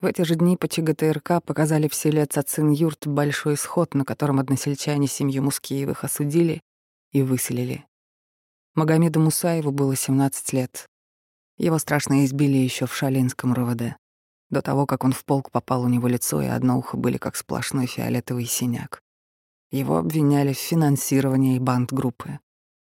[0.00, 5.08] В эти же дни по ЧГТРК показали в селе Цацин-Юрт большой сход, на котором односельчане
[5.08, 6.60] семью Мускиевых осудили
[7.10, 7.86] и выселили.
[8.76, 10.86] Магомеду Мусаеву было 17 лет.
[11.58, 13.96] Его страшно избили еще в Шалинском РВД.
[14.48, 17.34] До того, как он в полк попал, у него лицо и одно ухо были как
[17.34, 19.02] сплошной фиолетовый синяк.
[19.70, 22.40] Его обвиняли в финансировании банд-группы.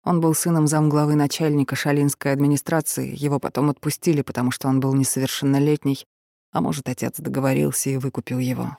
[0.04, 6.04] Он был сыном замглавы начальника шалинской администрации, его потом отпустили, потому что он был несовершеннолетний,
[6.52, 8.76] а может, отец договорился и выкупил его.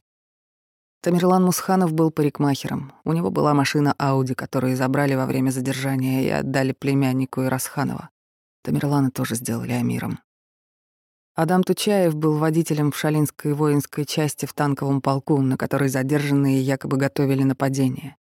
[1.01, 2.91] Тамерлан Мусханов был парикмахером.
[3.03, 8.09] У него была машина Ауди, которую забрали во время задержания и отдали племяннику Ирасханова.
[8.63, 10.19] Тамерлана тоже сделали Амиром.
[11.37, 16.95] Адам Тучаев был водителем в Шалинской воинской части в танковом полку, на которой задержанные якобы
[16.95, 18.15] готовили нападение.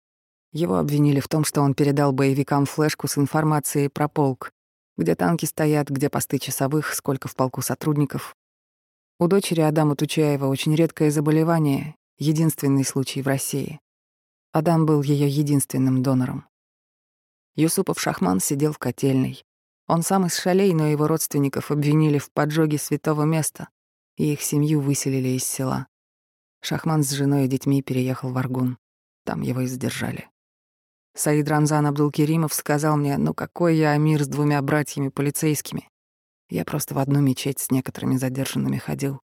[0.51, 4.51] Его обвинили в том, что он передал боевикам флешку с информацией про полк,
[4.97, 8.35] где танки стоят, где посты часовых, сколько в полку сотрудников.
[9.19, 13.79] У дочери Адама Тучаева очень редкое заболевание, единственный случай в России.
[14.53, 16.47] Адам был ее единственным донором.
[17.57, 19.45] Юсупов Шахман сидел в котельной.
[19.87, 23.69] Он сам из шалей, но его родственников обвинили в поджоге святого места,
[24.17, 25.87] и их семью выселили из села.
[26.61, 28.79] Шахман с женой и детьми переехал в Аргун.
[29.25, 30.29] Там его и задержали.
[31.15, 35.89] Саид Рамзан Абдулкеримов сказал мне, ну какой я Амир с двумя братьями полицейскими.
[36.49, 39.21] Я просто в одну мечеть с некоторыми задержанными ходил.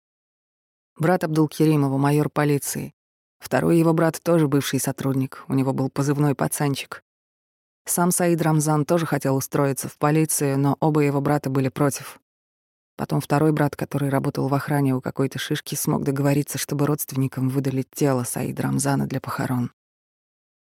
[0.97, 2.93] Брат Абдулкеримова, майор полиции.
[3.39, 7.03] Второй его брат тоже бывший сотрудник, у него был позывной пацанчик.
[7.89, 12.19] Сам Саид Рамзан тоже хотел устроиться в полицию, но оба его брата были против.
[12.97, 17.85] Потом второй брат, который работал в охране у какой-то шишки, смог договориться, чтобы родственникам выдали
[17.93, 19.71] тело Саида Рамзана для похорон.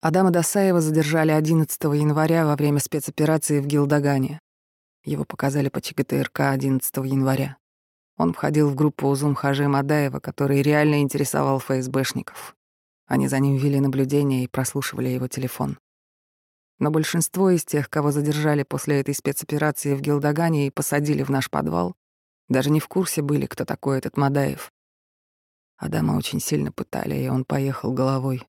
[0.02, 4.40] Адама Досаева задержали 11 января во время спецоперации в Гилдагане.
[5.06, 7.58] Его показали по ЧГТРК 11 января.
[8.18, 12.56] Он входил в группу Узум Хажи Мадаева, который реально интересовал ФСБшников.
[13.06, 15.78] Они за ним вели наблюдение и прослушивали его телефон.
[16.80, 21.50] Но большинство из тех, кого задержали после этой спецоперации в Гилдагане и посадили в наш
[21.50, 21.96] подвал,
[22.50, 24.72] даже не в курсе были, кто такой этот Мадаев.
[25.78, 28.48] Адама очень сильно пытали, и он поехал головой.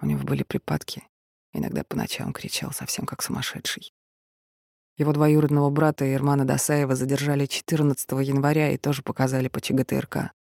[0.00, 1.02] У него были припадки.
[1.52, 3.92] Иногда по ночам кричал совсем как сумасшедший.
[4.98, 10.32] Его двоюродного брата Ирмана Досаева задержали 14 января и тоже показали по ЧГТРК.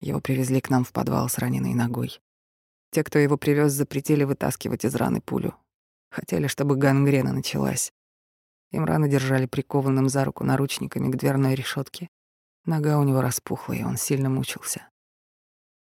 [0.00, 2.20] Его привезли к нам в подвал с раненой ногой.
[2.90, 5.54] Те, кто его привез, запретили вытаскивать из раны пулю.
[6.10, 7.92] Хотели, чтобы гангрена началась.
[8.72, 12.08] Имрана держали прикованным за руку наручниками к дверной решетке.
[12.64, 14.88] Нога у него распухла, и он сильно мучился.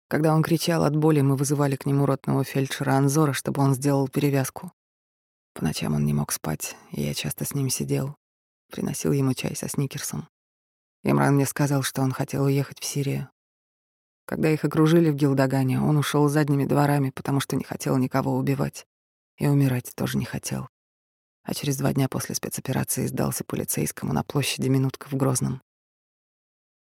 [0.07, 4.07] Когда он кричал от боли, мы вызывали к нему ротного фельдшера Анзора, чтобы он сделал
[4.07, 4.71] перевязку.
[5.53, 8.15] По ночам он не мог спать, и я часто с ним сидел.
[8.71, 10.27] Приносил ему чай со сникерсом.
[11.03, 13.29] Имран мне сказал, что он хотел уехать в Сирию.
[14.25, 18.87] Когда их окружили в Гилдагане, он ушел задними дворами, потому что не хотел никого убивать.
[19.43, 20.69] И умирать тоже не хотел.
[21.43, 25.61] А через два дня после спецоперации сдался полицейскому на площади Минутка в Грозном.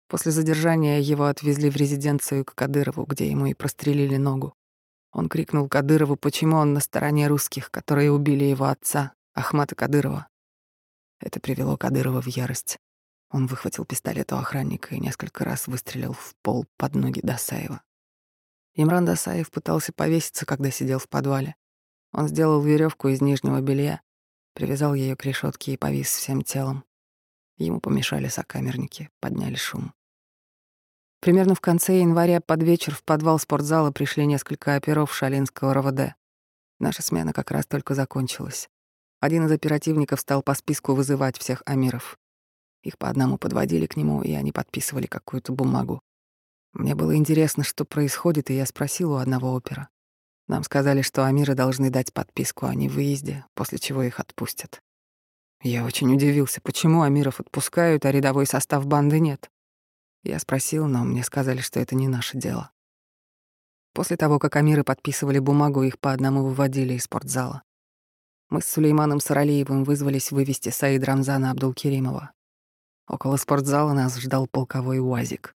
[0.07, 4.55] После задержания его отвезли в резиденцию к Кадырову, где ему и прострелили ногу.
[5.11, 10.29] Он крикнул Кадырову, почему он на стороне русских, которые убили его отца, Ахмата Кадырова.
[11.19, 12.79] Это привело Кадырова в ярость.
[13.31, 17.83] Он выхватил пистолет у охранника и несколько раз выстрелил в пол под ноги Досаева.
[18.75, 21.57] Имран Досаев пытался повеситься, когда сидел в подвале.
[22.13, 24.01] Он сделал веревку из нижнего белья,
[24.55, 26.85] привязал ее к решетке и повис всем телом.
[27.57, 29.95] Ему помешали сокамерники, подняли шум.
[31.21, 36.15] Примерно в конце января под вечер в подвал спортзала пришли несколько оперов Шалинского РВД.
[36.81, 38.69] Наша смена как раз только закончилась.
[39.21, 42.19] Один из оперативников стал по списку вызывать всех амиров.
[42.83, 46.01] Их по одному подводили к нему, и они подписывали какую-то бумагу.
[46.73, 49.89] Мне было интересно, что происходит, и я спросил у одного опера.
[50.49, 54.83] Нам сказали, что амиры должны дать подписку о невыезде, после чего их отпустят.
[55.63, 59.51] Я очень удивился, почему амиров отпускают, а рядовой состав банды нет.
[60.25, 62.71] Я спросил, но мне сказали, что это не наше дело.
[63.95, 67.63] После того, как амиры подписывали бумагу, их по одному выводили из спортзала.
[68.49, 72.33] Мы с Сулейманом Саралиевым вызвались вывести Саид Рамзана Абдулкеримова.
[73.09, 75.55] Около спортзала нас ждал полковой УАЗик.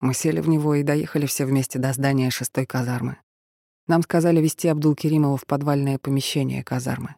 [0.00, 3.18] Мы сели в него и доехали все вместе до здания шестой казармы.
[3.86, 7.14] Нам сказали вести Абдулкеримова в подвальное помещение казармы.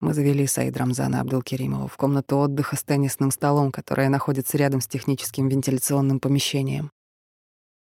[0.00, 4.88] Мы завели Саид Рамзана Абдулкеримова в комнату отдыха с теннисным столом, которая находится рядом с
[4.88, 6.90] техническим вентиляционным помещением.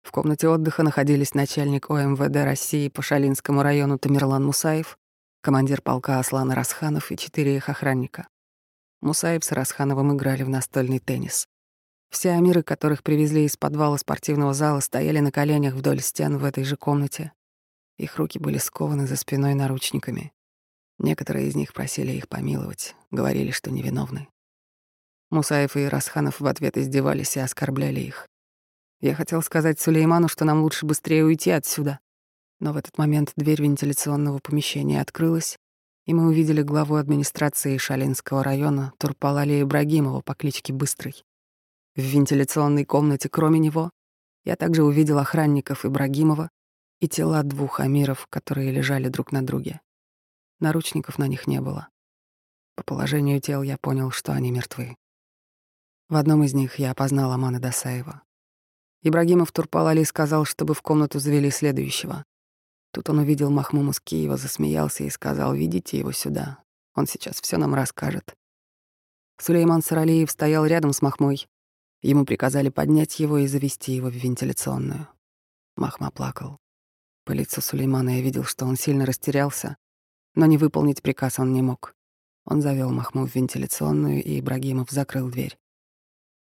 [0.03, 4.97] В комнате отдыха находились начальник ОМВД России по Шалинскому району Тамерлан Мусаев,
[5.41, 8.29] командир полка Аслан Расханов и четыре их охранника.
[9.01, 11.45] Мусаев с Расхановым играли в настольный теннис.
[12.09, 16.63] Все амиры, которых привезли из подвала спортивного зала, стояли на коленях вдоль стен в этой
[16.63, 17.33] же комнате.
[17.97, 20.31] Их руки были скованы за спиной наручниками.
[20.99, 24.27] Некоторые из них просили их помиловать, говорили, что невиновны.
[25.29, 28.27] Мусаев и Расханов в ответ издевались и оскорбляли их.
[28.99, 31.99] Я хотел сказать Сулейману, что нам лучше быстрее уйти отсюда.
[32.59, 35.57] Но в этот момент дверь вентиляционного помещения открылась,
[36.05, 41.23] и мы увидели главу администрации Шалинского района Турпалали Ибрагимова по кличке Быстрый.
[41.95, 43.91] В вентиляционной комнате, кроме него,
[44.45, 46.49] я также увидел охранников Ибрагимова
[46.99, 49.81] и тела двух амиров, которые лежали друг на друге.
[50.59, 51.89] Наручников на них не было.
[52.75, 54.95] По положению тел я понял, что они мертвы.
[56.09, 58.23] В одном из них я опознал Амана Досаева.
[59.03, 62.23] Ибрагимов Турпалали сказал, чтобы в комнату завели следующего.
[62.91, 66.63] Тут он увидел Махмума с Киева, засмеялся и сказал, «Ведите его сюда,
[66.95, 68.33] он сейчас все нам расскажет».
[69.39, 71.47] Сулейман Саралиев стоял рядом с Махмой.
[72.01, 75.07] Ему приказали поднять его и завести его в вентиляционную.
[75.75, 76.57] Махма плакал.
[77.27, 79.75] По лицу Сулеймана я видел, что он сильно растерялся,
[80.33, 81.93] но не выполнить приказ он не мог.
[82.45, 85.59] Он завел Махму в вентиляционную, и Ибрагимов закрыл дверь.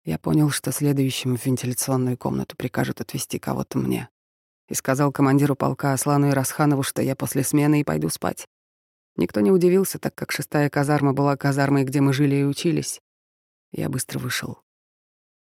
[0.04, 4.08] Я понял, что следующему в вентиляционную комнату прикажут отвезти кого-то мне.
[4.68, 8.48] И сказал командиру полка Аслану и Расханову, что я после смены и пойду спать.
[9.14, 13.00] Никто не удивился, так как шестая казарма была казармой, где мы жили и учились.
[13.70, 14.58] Я быстро вышел.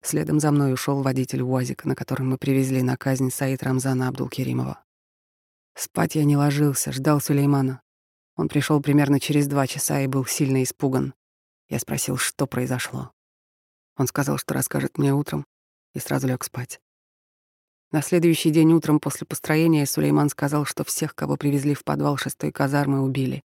[0.02, 4.82] Следом за мной ушел водитель УАЗика, на котором мы привезли на казнь Саид Рамзана Абдулкеримова.
[5.74, 7.80] Спать я не ложился, ждал Сулеймана.
[8.36, 11.14] Он пришел примерно через два часа и был сильно испуган.
[11.68, 13.12] Я спросил, что произошло.
[13.96, 15.46] Он сказал, что расскажет мне утром,
[15.94, 16.80] и сразу лег спать.
[17.90, 22.50] На следующий день утром после построения Сулейман сказал, что всех, кого привезли в подвал шестой
[22.50, 23.42] казармы, убили.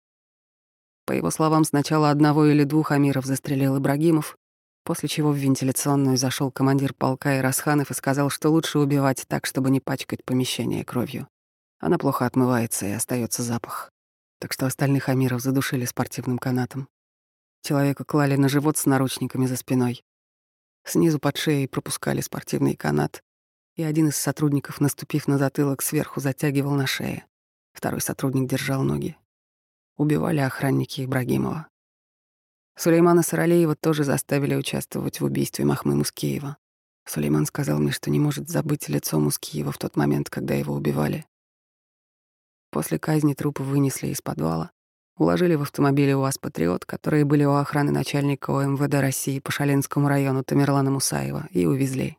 [1.07, 4.37] По его словам, сначала одного или двух амиров застрелил Ибрагимов,
[4.85, 9.70] после чего в вентиляционную зашел командир полка Ирасханов и сказал, что лучше убивать так, чтобы
[9.70, 11.27] не пачкать помещение кровью.
[11.79, 13.91] Она плохо отмывается и остается запах
[14.45, 16.87] так что остальных амиров задушили спортивным канатом.
[17.62, 20.05] Человека клали на живот с наручниками за спиной.
[20.85, 23.22] Снизу под шеей пропускали спортивный канат,
[23.75, 27.25] и один из сотрудников, наступив на затылок, сверху затягивал на шее.
[27.72, 29.16] Второй сотрудник держал ноги.
[29.97, 31.68] Убивали охранники Ибрагимова.
[32.77, 36.59] Сулеймана Саралеева тоже заставили участвовать в убийстве Махмы Мускеева.
[37.07, 41.25] Сулейман сказал мне, что не может забыть лицо Мускиева в тот момент, когда его убивали.
[42.75, 44.72] После казни трупы вынесли из подвала,
[45.16, 50.43] уложили в автомобили УАЗ «Патриот», которые были у охраны начальника ОМВД России по Шаленскому району
[50.43, 52.18] Тамерлана Мусаева, и увезли.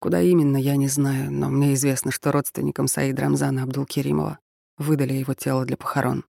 [0.00, 4.38] Куда именно, я не знаю, но мне известно, что родственникам Саид Рамзана Абдулкеримова
[4.76, 6.26] выдали его тело для похорон.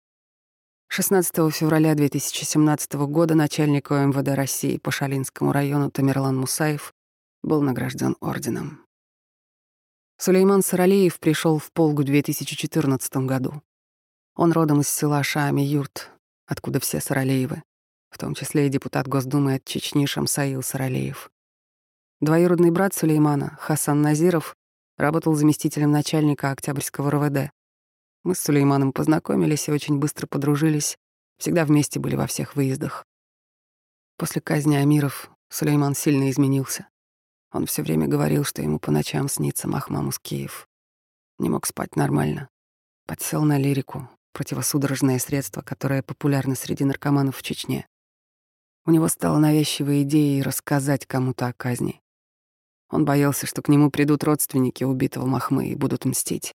[0.89, 6.93] 16 февраля 2017 года начальник ОМВД России по Шалинскому району Тамерлан Мусаев
[7.45, 8.85] был награжден орденом.
[10.23, 13.63] Сулейман Саралеев пришел в Полгу в 2014 году.
[14.35, 16.11] Он родом из села Шаами-Юрт,
[16.45, 17.63] откуда все Саралеевы,
[18.11, 21.31] в том числе и депутат Госдумы от Чечни Шамсаил Саралеев.
[22.21, 24.59] Двоюродный брат Сулеймана, Хасан Назиров,
[24.99, 27.51] работал заместителем начальника Октябрьского РВД.
[28.23, 30.99] Мы с Сулейманом познакомились и очень быстро подружились,
[31.39, 33.07] всегда вместе были во всех выездах.
[34.19, 36.91] После казни Амиров Сулейман сильно изменился.
[37.53, 40.69] Он все время говорил, что ему по ночам снится Махмамус Киев.
[41.39, 42.49] Не мог спать нормально.
[43.07, 47.87] Подсел на лирику, противосудорожное средство, которое популярно среди наркоманов в Чечне.
[48.87, 52.01] У него стала навязчивая идея рассказать кому-то о казни.
[52.91, 56.53] Он боялся, что к нему придут родственники убитого Махмы и будут мстить.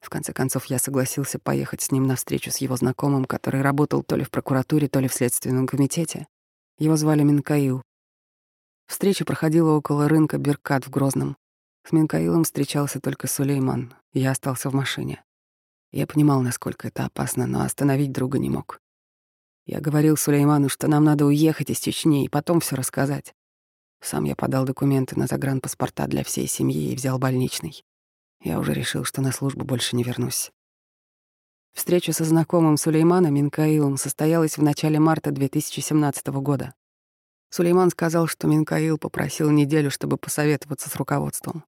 [0.00, 4.02] В конце концов, я согласился поехать с ним на встречу с его знакомым, который работал
[4.02, 6.26] то ли в прокуратуре, то ли в следственном комитете.
[6.78, 7.82] Его звали Минкаил.
[8.86, 11.36] Встреча проходила около рынка Беркат в Грозном.
[11.84, 15.22] С Минкаилом встречался только Сулейман, я остался в машине.
[15.92, 18.80] Я понимал, насколько это опасно, но остановить друга не мог.
[19.66, 23.34] Я говорил Сулейману, что нам надо уехать из Чечни и потом все рассказать.
[24.00, 27.84] Сам я подал документы на загранпаспорта для всей семьи и взял больничный.
[28.42, 30.52] Я уже решил, что на службу больше не вернусь.
[31.72, 36.74] Встреча со знакомым Сулейманом Минкаилом состоялась в начале марта 2017 года.
[37.56, 41.64] Сулейман сказал, что Минкаил попросил неделю, чтобы посоветоваться с руководством.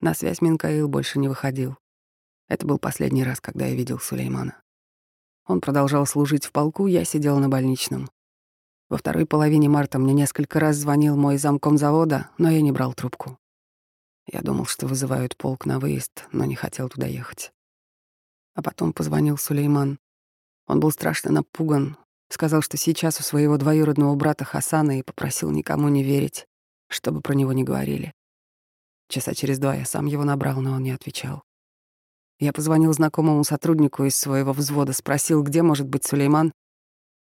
[0.00, 1.76] На связь Минкаил больше не выходил.
[2.48, 4.60] Это был последний раз, когда я видел Сулеймана.
[5.46, 8.10] Он продолжал служить в полку, я сидел на больничном.
[8.88, 12.92] Во второй половине марта мне несколько раз звонил мой замком завода, но я не брал
[12.92, 13.38] трубку.
[14.26, 17.52] Я думал, что вызывают полк на выезд, но не хотел туда ехать.
[18.54, 20.00] А потом позвонил Сулейман.
[20.66, 21.98] Он был страшно напуган,
[22.34, 26.46] сказал, что сейчас у своего двоюродного брата Хасана и попросил никому не верить,
[26.88, 28.12] чтобы про него не говорили.
[29.08, 31.42] Часа через два я сам его набрал, но он не отвечал.
[32.40, 36.52] Я позвонил знакомому сотруднику из своего взвода, спросил, где может быть Сулейман.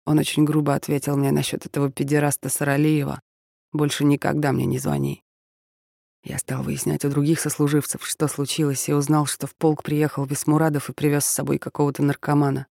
[0.05, 3.21] Он очень грубо ответил мне насчет этого педераста Саралиева.
[3.73, 5.23] «Больше никогда мне не звони».
[6.23, 10.91] Я стал выяснять у других сослуживцев, что случилось, и узнал, что в полк приехал Весмурадов
[10.91, 12.67] и привез с собой какого-то наркомана.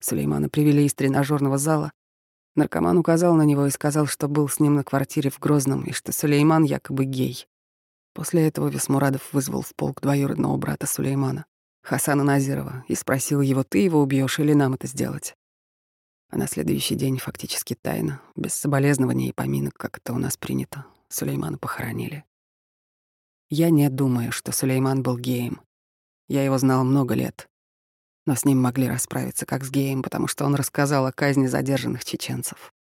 [0.00, 1.92] Сулеймана привели из тренажерного зала.
[2.54, 5.92] Наркоман указал на него и сказал, что был с ним на квартире в Грозном, и
[5.92, 7.46] что Сулейман якобы гей.
[8.14, 11.46] После этого Весмурадов вызвал в полк двоюродного брата Сулеймана,
[11.82, 15.36] Хасана Назирова, и спросил его, ты его убьешь или нам это сделать.
[16.30, 20.84] А на следующий день фактически тайно, без соболезнований и поминок, как это у нас принято,
[21.08, 22.24] Сулеймана похоронили.
[23.50, 25.62] Я не думаю, что Сулейман был геем.
[26.28, 27.48] Я его знал много лет.
[28.28, 32.04] Но с ним могли расправиться как с геем, потому что он рассказал о казни задержанных
[32.04, 32.74] чеченцев.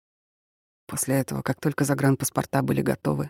[0.87, 3.29] После этого, как только загранпаспорта были готовы,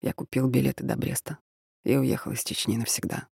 [0.00, 1.38] я купил билеты до Бреста
[1.82, 3.26] и уехал из Чечни навсегда.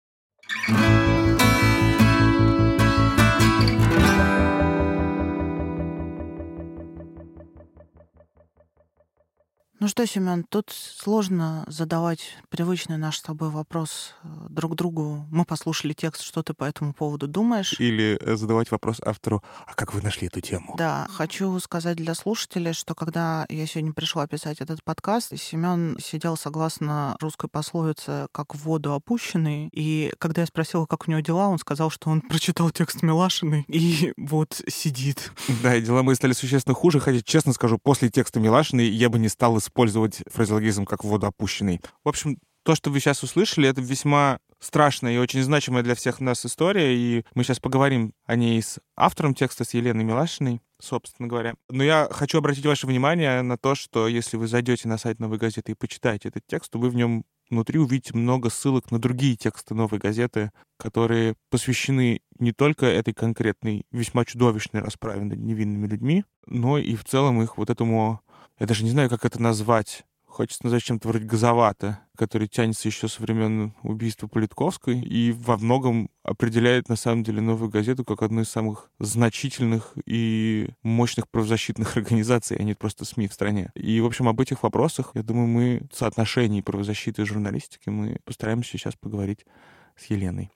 [9.85, 15.27] Ну что, Семен, тут сложно задавать привычный наш с тобой вопрос э, друг другу.
[15.31, 17.79] Мы послушали текст, что ты по этому поводу думаешь?
[17.79, 20.75] Или э, задавать вопрос автору, а как вы нашли эту тему?
[20.79, 26.39] Да, хочу сказать для слушателей, что когда я сегодня пришла писать этот подкаст, Семен сидел
[26.39, 29.69] согласно русской пословице как в воду опущенный.
[29.75, 33.67] И когда я спросила, как у него дела, он сказал, что он прочитал текст Милашины
[33.69, 35.31] и вот сидит.
[35.63, 39.19] Да, и дела мои стали существенно хуже, хотя, честно скажу, после текста Милашиной я бы
[39.19, 41.81] не стал использовать использовать фразеологизм как водоопущенный.
[42.05, 46.21] В общем, то, что вы сейчас услышали, это весьма страшная и очень значимая для всех
[46.21, 51.29] нас история, и мы сейчас поговорим о ней с автором текста, с Еленой Милашиной, собственно
[51.29, 51.55] говоря.
[51.69, 55.39] Но я хочу обратить ваше внимание на то, что если вы зайдете на сайт «Новой
[55.39, 59.37] газеты» и почитаете этот текст, то вы в нем внутри увидите много ссылок на другие
[59.37, 66.25] тексты «Новой газеты», которые посвящены не только этой конкретной, весьма чудовищной расправе над невинными людьми,
[66.47, 68.21] но и в целом их вот этому
[68.59, 70.05] я даже не знаю, как это назвать.
[70.35, 76.11] Хочется назвать чем-то вроде газовато, который тянется еще со времен убийства Политковской и во многом
[76.25, 82.57] определяет на самом деле новую газету как одну из самых значительных и мощных правозащитных организаций,
[82.57, 83.71] а не просто СМИ в стране.
[83.77, 88.19] И, в общем, об этих вопросах, я думаю, мы в соотношении правозащиты и журналистики мы
[88.25, 89.47] постараемся сейчас поговорить
[89.95, 90.51] с Еленой.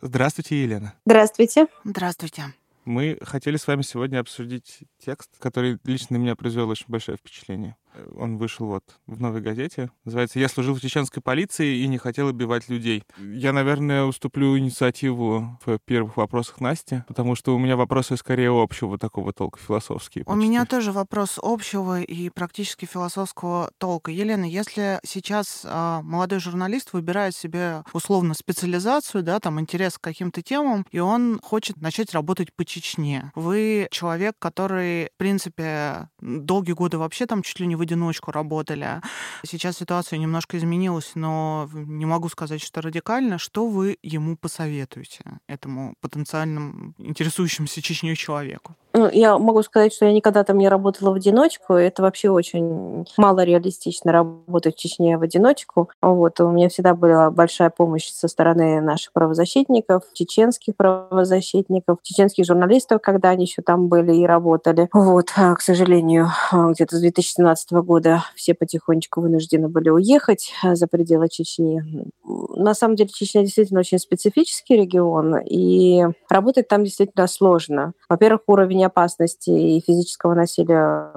[0.00, 0.94] Здравствуйте, Елена.
[1.06, 1.68] Здравствуйте.
[1.84, 2.54] Здравствуйте.
[2.84, 7.76] Мы хотели с вами сегодня обсудить текст, который лично на меня произвел очень большое впечатление.
[8.16, 9.90] Он вышел вот в новой газете.
[10.04, 13.04] Называется «Я служил в чеченской полиции и не хотел убивать людей».
[13.18, 18.98] Я, наверное, уступлю инициативу в первых вопросах Насти, потому что у меня вопросы скорее общего
[18.98, 20.24] такого толка, философские.
[20.24, 20.38] Почти.
[20.38, 24.10] У меня тоже вопрос общего и практически философского толка.
[24.10, 30.42] Елена, если сейчас а, молодой журналист выбирает себе условно специализацию, да, там интерес к каким-то
[30.42, 33.32] темам, и он хочет начать работать по Чечне.
[33.34, 39.00] Вы человек, который, в принципе, долгие годы вообще там чуть ли не в одиночку работали.
[39.44, 43.38] Сейчас ситуация немножко изменилась, но не могу сказать, что радикально.
[43.38, 48.76] Что вы ему посоветуете, этому потенциальному интересующемуся Чечней человеку?
[48.94, 51.74] Ну, я могу сказать, что я никогда там не работала в одиночку.
[51.74, 55.88] Это вообще очень мало реалистично работать в Чечне в одиночку.
[56.02, 56.38] Вот.
[56.40, 63.30] У меня всегда была большая помощь со стороны наших правозащитников, чеченских правозащитников, чеченских журналистов, когда
[63.30, 64.88] они еще там были и работали.
[64.92, 65.32] Вот.
[65.36, 71.28] А, к сожалению, где-то с 2017 года все потихонечку вынуждены были уехать а, за пределы
[71.30, 71.82] Чечни.
[72.24, 77.94] На самом деле Чечня действительно очень специфический регион, и работать там действительно сложно.
[78.08, 81.12] Во-первых, уровень опасности и физического насилия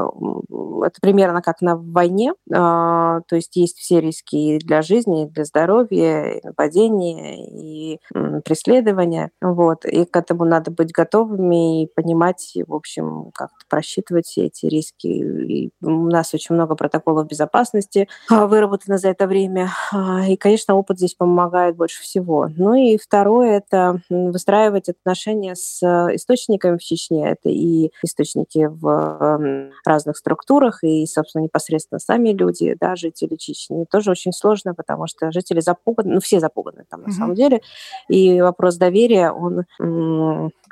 [0.85, 5.45] это примерно как на войне, а, то есть есть все риски для жизни, и для
[5.45, 7.99] здоровья, и нападения, и
[8.43, 14.45] преследования, вот, и к этому надо быть готовыми и понимать, в общем, как-то просчитывать все
[14.45, 15.07] эти риски.
[15.07, 20.75] И у нас очень много протоколов безопасности а, выработано за это время, а, и, конечно,
[20.75, 22.49] опыт здесь помогает больше всего.
[22.55, 25.81] Ну и второе— это выстраивать отношения с
[26.13, 32.95] источниками в Чечне, это и источники в разных структурах, и, собственно, непосредственно сами люди, да,
[32.95, 33.85] жители Чечни.
[33.89, 37.11] Тоже очень сложно, потому что жители запуганы, ну, все запуганы там на mm-hmm.
[37.11, 37.61] самом деле,
[38.09, 39.65] и вопрос доверия, он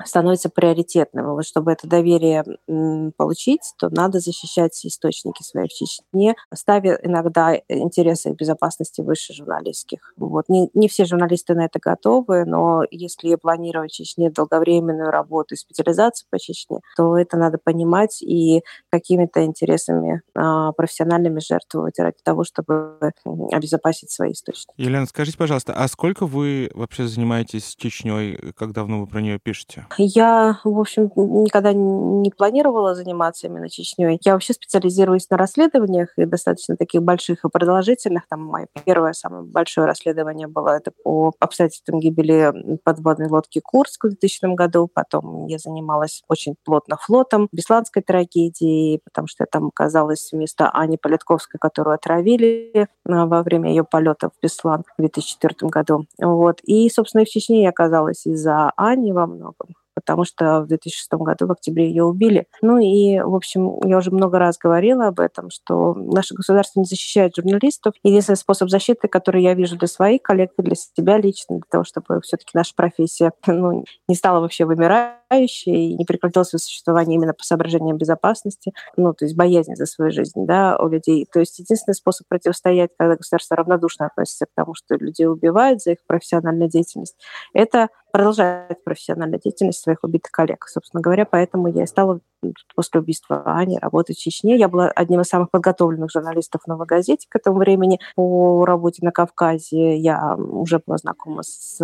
[0.06, 1.34] становится приоритетным.
[1.34, 2.44] вот чтобы это доверие
[3.18, 10.14] получить, то надо защищать источники свои в Чечне, ставя иногда интересы безопасности выше журналистских.
[10.18, 10.50] Вот.
[10.50, 15.58] Не, не все журналисты на это готовы, но если планировать в Чечне долговременную работу и
[15.58, 22.44] специализацию по Чечне, то это надо понимать и какими-то интересами а, профессиональными жертвовать ради того,
[22.44, 22.98] чтобы
[23.52, 24.74] обезопасить свои источники.
[24.78, 29.88] Елена, скажите, пожалуйста, а сколько вы вообще занимаетесь Чечней, как давно вы про нее пишете?
[29.98, 34.20] Я, в общем, никогда не планировала заниматься именно Чечней.
[34.24, 38.28] Я вообще специализируюсь на расследованиях и достаточно таких больших и продолжительных.
[38.28, 44.10] Там мое первое самое большое расследование было это по обстоятельствам гибели подводной лодки Курск в
[44.10, 44.90] 2000 году.
[44.94, 50.98] Потом я занималась очень плотно флотом, Бесланской трагедии, потому что я там оказалась вместо Ани
[50.98, 56.06] Политковской, которую отравили а, во время ее полета в Беслан в 2004 году.
[56.20, 56.60] Вот.
[56.64, 61.12] И, собственно, и в Чечне я оказалась из-за Ани во многом потому что в 2006
[61.14, 62.48] году в октябре ее убили.
[62.62, 66.86] Ну и, в общем, я уже много раз говорила об этом, что наше государство не
[66.86, 67.94] защищает журналистов.
[68.04, 71.84] Единственный способ защиты, который я вижу для своих коллег и для себя лично, для того,
[71.84, 74.66] чтобы все-таки наша профессия ну, не стала вообще
[75.34, 79.86] вымирающей и не прекратила свое существование именно по соображениям безопасности, ну, то есть боязнь за
[79.86, 81.28] свою жизнь, да, у людей.
[81.32, 85.92] То есть единственный способ противостоять, когда государство равнодушно относится к тому, что людей убивают за
[85.92, 87.18] их профессиональную деятельность,
[87.54, 90.68] это продолжать профессиональную деятельность своих убитых коллег.
[90.68, 92.20] Собственно говоря, поэтому я и стала
[92.76, 94.58] после убийства Ани работать в Чечне.
[94.58, 99.12] Я была одним из самых подготовленных журналистов «Новой газете» к этому времени по работе на
[99.12, 99.98] Кавказе.
[99.98, 101.80] Я уже была знакома с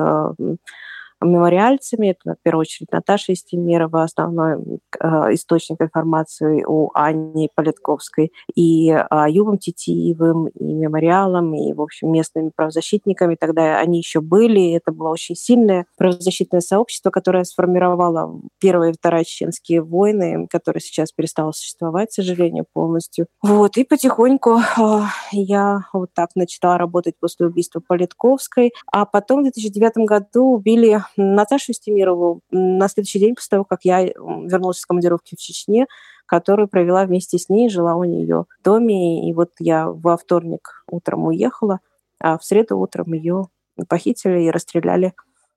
[1.21, 2.07] мемориальцами.
[2.11, 9.05] Это, в первую очередь, Наташа Истемирова, основной э, источник информации у Анни Политковской, и э,
[9.29, 13.35] Юбом Титиевым, и мемориалом, и, в общем, местными правозащитниками.
[13.35, 14.73] Тогда они еще были.
[14.73, 21.11] Это было очень сильное правозащитное сообщество, которое сформировало первые и вторая чеченские войны, которые сейчас
[21.11, 23.27] перестало существовать, к сожалению, полностью.
[23.41, 25.01] Вот, и потихоньку э,
[25.31, 31.73] я вот так начала работать после убийства Политковской, а потом в 2009 году убили Наташу
[31.73, 35.87] Стемирову на следующий день после того, как я вернулась из командировки в Чечне,
[36.25, 39.29] которую провела вместе с ней, жила у нее в доме.
[39.29, 41.79] И вот я во вторник утром уехала,
[42.19, 43.47] а в среду утром ее
[43.87, 45.13] похитили и расстреляли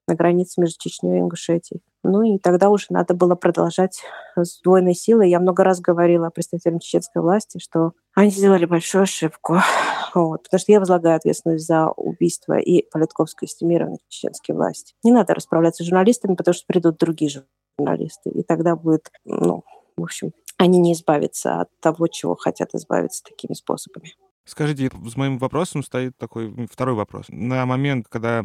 [0.07, 1.83] на границе между Чечней и Ингушетией.
[2.05, 4.03] Ну и тогда уже надо было продолжать
[4.37, 5.31] с двойной силой.
[5.31, 9.59] Я много раз говорила представителям чеченской власти, что они сделали большую ошибку.
[10.15, 14.95] Вот, потому что я возлагаю ответственность за убийство и Политковской стимированной чеченской власти.
[15.03, 17.31] Не надо расправляться с журналистами, потому что придут другие
[17.79, 18.29] журналисты.
[18.29, 19.65] И тогда будет, ну,
[19.97, 24.13] в общем, они не избавятся от того, чего хотят избавиться такими способами.
[24.45, 27.27] Скажите, с моим вопросом стоит такой второй вопрос.
[27.29, 28.45] На момент, когда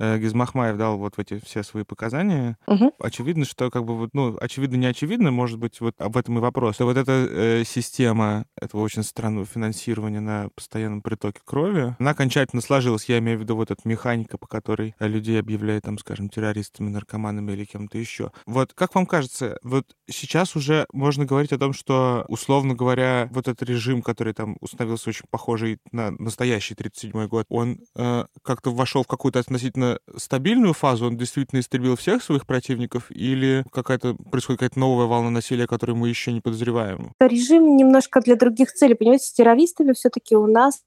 [0.00, 2.94] Гизмахмаев дал вот эти все свои показания, угу.
[2.98, 6.40] очевидно, что как бы вот, ну, очевидно, не очевидно, может быть, вот об этом и
[6.40, 6.76] вопрос.
[6.76, 12.62] Что вот эта э, система этого очень странного финансирования на постоянном притоке крови, она окончательно
[12.62, 13.04] сложилась.
[13.06, 17.52] Я имею в виду вот эта механика, по которой людей объявляют, там, скажем, террористами, наркоманами
[17.52, 18.32] или кем-то еще.
[18.46, 23.48] Вот как вам кажется, вот сейчас уже можно говорить о том, что, условно говоря, вот
[23.48, 29.02] этот режим, который там установился очень похожий на настоящий 37-й год, он э, как-то вошел
[29.02, 34.78] в какую-то относительно стабильную фазу, он действительно истребил всех своих противников, или какая-то происходит какая-то
[34.78, 37.12] новая волна насилия, которую мы еще не подозреваем?
[37.20, 38.94] Режим немножко для других целей.
[38.94, 40.82] Понимаете, с террористами все-таки у нас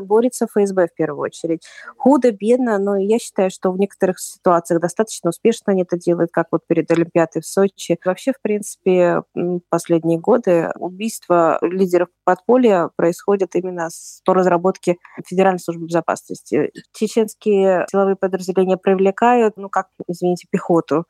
[0.00, 1.62] борется ФСБ в первую очередь.
[1.96, 6.62] Худо-бедно, но я считаю, что в некоторых ситуациях достаточно успешно они это делают, как вот
[6.66, 7.98] перед Олимпиадой в Сочи.
[8.04, 9.22] Вообще, в принципе,
[9.68, 13.88] последние годы убийства лидеров подполья происходят именно
[14.24, 14.96] по разработке
[15.26, 16.72] Федеральной службы безопасности.
[16.92, 21.04] Чеченские силовые подразделения привлекают, ну как, извините, пехоту.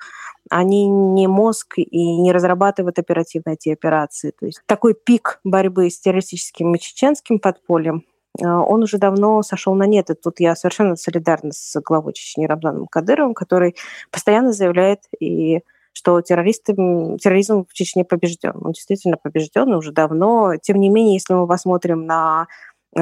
[0.51, 4.33] Они не мозг и не разрабатывают оперативно эти операции.
[4.39, 8.05] То есть такой пик борьбы с террористическим и чеченским подпольем
[8.41, 10.11] он уже давно сошел на нет.
[10.11, 13.76] И тут я совершенно солидарна с главой Чечни Рамзаном Кадыровым, который
[14.11, 15.61] постоянно заявляет и
[15.93, 18.53] что террористы, терроризм в Чечне побежден.
[18.62, 20.57] Он действительно побежден уже давно.
[20.61, 22.49] Тем не менее, если мы посмотрим на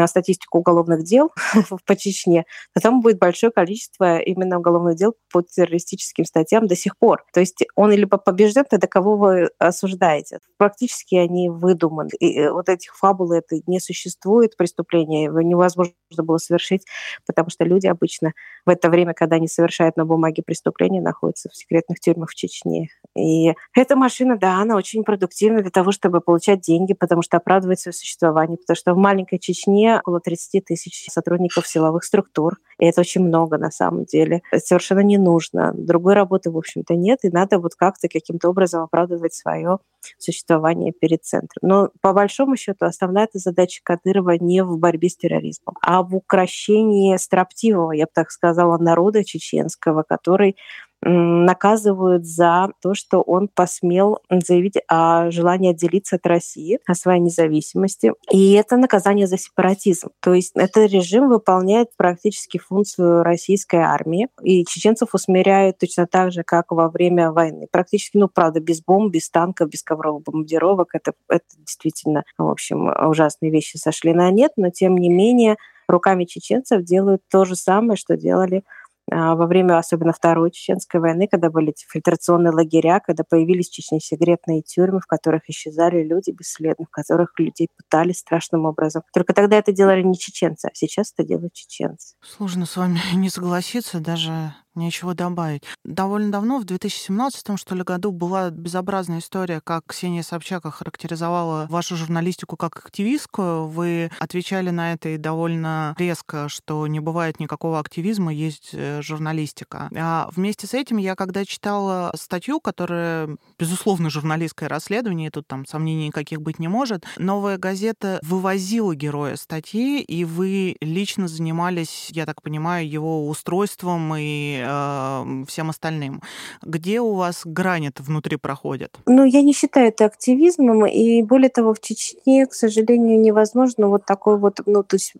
[0.06, 1.30] статистику уголовных дел
[1.86, 6.98] по Чечне, то там будет большое количество именно уголовных дел по террористическим статьям до сих
[6.98, 7.24] пор.
[7.32, 10.38] То есть он либо побежден, тогда кого вы осуждаете.
[10.56, 12.10] Практически они выдуманы.
[12.18, 16.84] И э, вот этих фабул это не существует, преступления его невозможно было совершить,
[17.26, 18.32] потому что люди обычно
[18.66, 22.88] в это время, когда они совершают на бумаге преступления, находятся в секретных тюрьмах в Чечне.
[23.16, 27.80] И эта машина, да, она очень продуктивна для того, чтобы получать деньги, потому что оправдывать
[27.80, 32.58] свое существование, потому что в маленькой Чечне стране около 30 тысяч сотрудников силовых структур.
[32.78, 34.42] И это очень много на самом деле.
[34.50, 35.72] Это совершенно не нужно.
[35.74, 37.20] Другой работы, в общем-то, нет.
[37.22, 39.78] И надо вот как-то каким-то образом оправдывать свое
[40.18, 41.60] существование перед центром.
[41.62, 46.14] Но по большому счету основная эта задача Кадырова не в борьбе с терроризмом, а в
[46.14, 50.56] укрощении строптивого, я бы так сказала, народа чеченского, который
[51.04, 58.12] наказывают за то, что он посмел заявить о желании отделиться от России, о своей независимости.
[58.30, 60.08] И это наказание за сепаратизм.
[60.20, 66.42] То есть этот режим выполняет практически функцию российской армии, и чеченцев усмиряют точно так же,
[66.42, 67.66] как во время войны.
[67.70, 70.94] Практически, ну, правда, без бомб, без танков, без ковровых бомбардировок.
[70.94, 75.56] Это, это действительно, в общем, ужасные вещи сошли на нет, но тем не менее
[75.88, 78.64] руками чеченцев делают то же самое, что делали
[79.10, 84.00] во время особенно Второй Чеченской войны, когда были эти фильтрационные лагеря, когда появились в Чечне
[84.00, 89.02] секретные тюрьмы, в которых исчезали люди бесследно, в которых людей пытали страшным образом.
[89.12, 92.16] Только тогда это делали не чеченцы, а сейчас это делают чеченцы.
[92.22, 95.62] Сложно с вами не согласиться, даже Нечего добавить.
[95.84, 101.96] Довольно давно, в 2017 что ли, году была безобразная история, как Ксения Собчак охарактеризовала вашу
[101.96, 103.68] журналистику как активистскую.
[103.68, 109.88] Вы отвечали на это и довольно резко, что не бывает никакого активизма, есть э, журналистика.
[109.96, 116.08] А вместе с этим я, когда читала статью, которая, безусловно, журналистское расследование, тут там сомнений
[116.08, 122.42] никаких быть не может, новая газета вывозила героя статьи, и вы лично занимались, я так
[122.42, 126.22] понимаю, его устройством и э, всем остальным.
[126.62, 128.96] Где у вас грань это внутри проходит?
[129.06, 134.04] Ну, я не считаю это активизмом, и более того, в Чечне, к сожалению, невозможно вот
[134.04, 135.14] такой вот, ну, то есть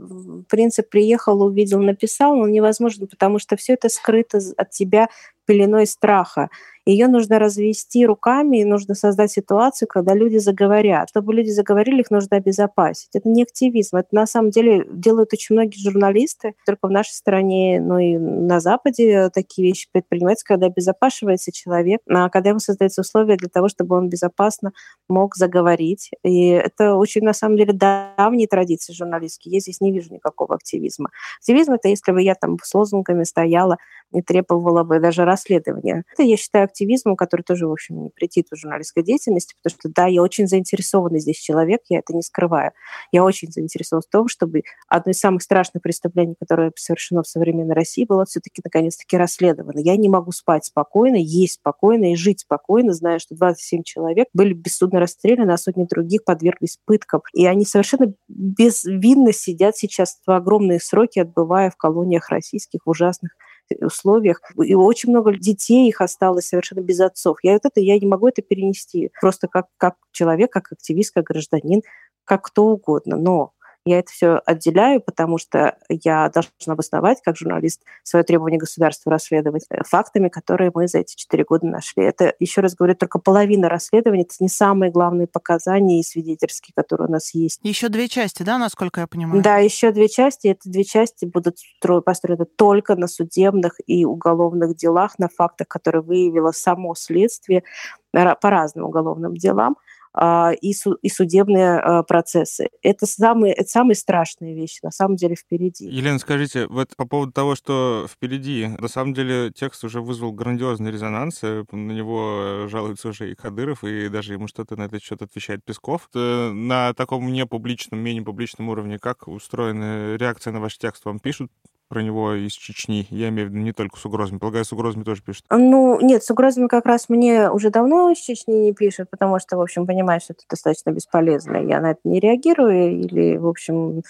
[0.49, 5.09] принцип приехал, увидел, написал, он невозможно, потому что все это скрыто от тебя
[5.47, 6.49] пеленой страха.
[6.87, 11.09] Ее нужно развести руками, и нужно создать ситуацию, когда люди заговорят.
[11.09, 13.11] Чтобы люди заговорили, их нужно обезопасить.
[13.14, 13.97] Это не активизм.
[13.97, 16.55] Это на самом деле делают очень многие журналисты.
[16.66, 22.28] Только в нашей стране, ну и на Западе такие вещи предпринимаются, когда обезопашивается человек, а
[22.28, 24.72] когда ему создаются условия для того, чтобы он безопасно
[25.09, 26.11] мог заговорить.
[26.22, 29.55] И это очень, на самом деле, давние традиции журналистские.
[29.55, 31.11] Я здесь не вижу никакого активизма.
[31.41, 33.78] Активизм— это если бы я там с лозунгами стояла
[34.12, 36.05] и требовала бы даже расследования.
[36.12, 39.89] Это, я считаю, активизмом, который тоже, в общем, не претит в журналистской деятельности, потому что,
[39.89, 42.72] да, я очень заинтересованный здесь человек, я это не скрываю.
[43.12, 47.75] Я очень заинтересован в том, чтобы одно из самых страшных преступлений, которое совершено в современной
[47.75, 49.79] России, было все-таки наконец-таки расследовано.
[49.79, 54.53] Я не могу спать спокойно, есть спокойно и жить спокойно, зная, что 27 человек были
[54.53, 57.22] бессудно расстреляны, а сотни других подверглись пыткам.
[57.33, 63.33] И они совершенно безвинно сидят сейчас в огромные сроки, отбывая в колониях российских ужасных
[63.80, 64.40] условиях.
[64.62, 67.38] И очень много детей их осталось совершенно без отцов.
[67.42, 69.10] Я вот это, я не могу это перенести.
[69.20, 71.82] Просто как, как человек, как активист, как гражданин,
[72.24, 73.16] как кто угодно.
[73.16, 73.52] Но
[73.85, 79.66] я это все отделяю, потому что я должна обосновать, как журналист, свое требование государства расследовать
[79.68, 82.05] э, фактами, которые мы за эти четыре года нашли.
[82.05, 84.22] Это, еще раз говорю, только половина расследования.
[84.22, 87.61] Это не самые главные показания и свидетельские, которые у нас есть.
[87.62, 89.43] Еще две части, да, насколько я понимаю?
[89.43, 90.49] Да, еще две части.
[90.49, 91.59] Эти две части будут
[92.05, 97.64] построены только на судебных и уголовных делах, на фактах, которые выявило само следствие
[98.12, 99.76] по разным уголовным делам.
[100.14, 102.68] А, и, су- и судебные а, процессы.
[102.82, 105.86] Это самые, это самые страшные вещи, на самом деле, впереди.
[105.86, 110.92] Елена, скажите, вот по поводу того, что впереди, на самом деле текст уже вызвал грандиозный
[110.92, 115.20] резонанс, э, на него жалуется уже и Кадыров, и даже ему что-то на этот счет
[115.20, 116.08] отвечает Песков.
[116.14, 121.04] На таком непубличном, менее публичном уровне, как устроена реакция на ваш текст?
[121.04, 121.50] Вам пишут
[121.95, 123.07] про него из Чечни?
[123.11, 124.38] Я имею в виду не только с угрозами.
[124.38, 125.45] Полагаю, с угрозами тоже пишут.
[125.49, 129.57] Ну, нет, с угрозами как раз мне уже давно из Чечни не пишут, потому что,
[129.57, 131.57] в общем, понимаю, что это достаточно бесполезно.
[131.59, 134.03] Я на это не реагирую или, в общем,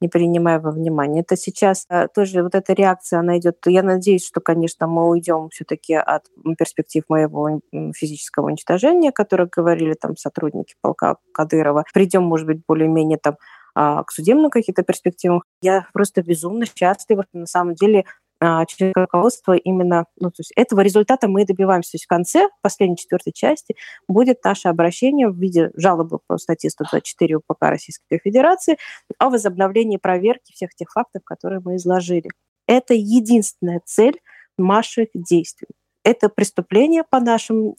[0.00, 1.22] не принимаю во внимание.
[1.22, 3.56] Это сейчас а, тоже вот эта реакция, она идет.
[3.66, 6.26] Я надеюсь, что, конечно, мы уйдем все-таки от
[6.56, 7.60] перспектив моего
[7.92, 11.84] физического уничтожения, о которых говорили там сотрудники полка Кадырова.
[11.92, 13.36] Придем, может быть, более-менее там а,
[13.74, 15.42] к судебным каким-то перспективам.
[15.62, 18.04] Я просто безумно счастлива, на самом деле,
[18.44, 21.92] а, через руководство именно, ну, то есть этого результата мы добиваемся.
[21.92, 23.76] То есть в конце, последней четвертой части,
[24.08, 28.78] будет наше обращение в виде жалобы по статье 124 УПК Российской Федерации
[29.18, 32.30] о возобновлении проверки всех тех фактов, которые мы изложили.
[32.66, 34.20] Это единственная цель
[34.58, 35.68] наших действий.
[36.02, 37.76] Это преступление, по нашим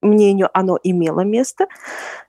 [0.00, 1.66] мнению, оно имело место.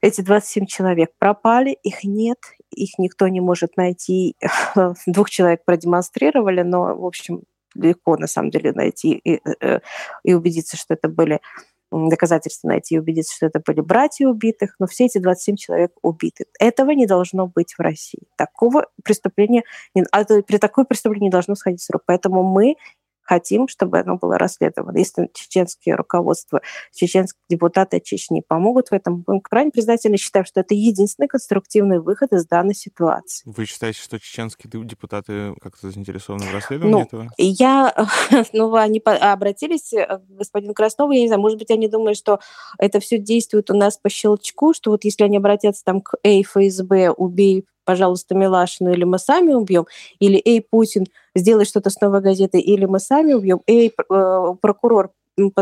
[0.01, 2.39] Эти 27 человек пропали, их нет,
[2.75, 4.35] их никто не может найти.
[5.05, 7.43] Двух человек продемонстрировали, но, в общем,
[7.75, 9.79] легко на самом деле найти и, э,
[10.23, 11.39] и убедиться, что это были
[11.91, 16.45] доказательства найти и убедиться, что это были братья убитых, но все эти 27 человек убиты.
[16.59, 18.21] Этого не должно быть в России.
[18.37, 19.63] Такого преступления,
[20.11, 22.03] а при такое преступлении не должно сходить с рук.
[22.05, 22.75] Поэтому мы
[23.23, 24.97] хотим, чтобы оно было расследовано.
[24.97, 26.61] Если чеченские руководства,
[26.93, 30.17] чеченские депутаты Чечни помогут в этом, будем крайне признательны.
[30.17, 33.43] Считаем, что это единственный конструктивный выход из данной ситуации.
[33.45, 37.29] Вы считаете, что чеченские депутаты как-то заинтересованы в расследовании ну, этого?
[37.37, 37.93] Я,
[38.53, 42.39] ну, они обратились, э, господин Краснов, я не знаю, может быть, они думают, что
[42.77, 46.43] это все действует у нас по щелчку, что вот если они обратятся там к Эй,
[46.43, 49.85] ФСБ, убей пожалуйста, Милашину, или мы сами убьем,
[50.19, 51.05] или «Эй, Путин,
[51.35, 55.11] сделай что-то с новой газетой», или мы сами убьем, «Эй, э, прокурор,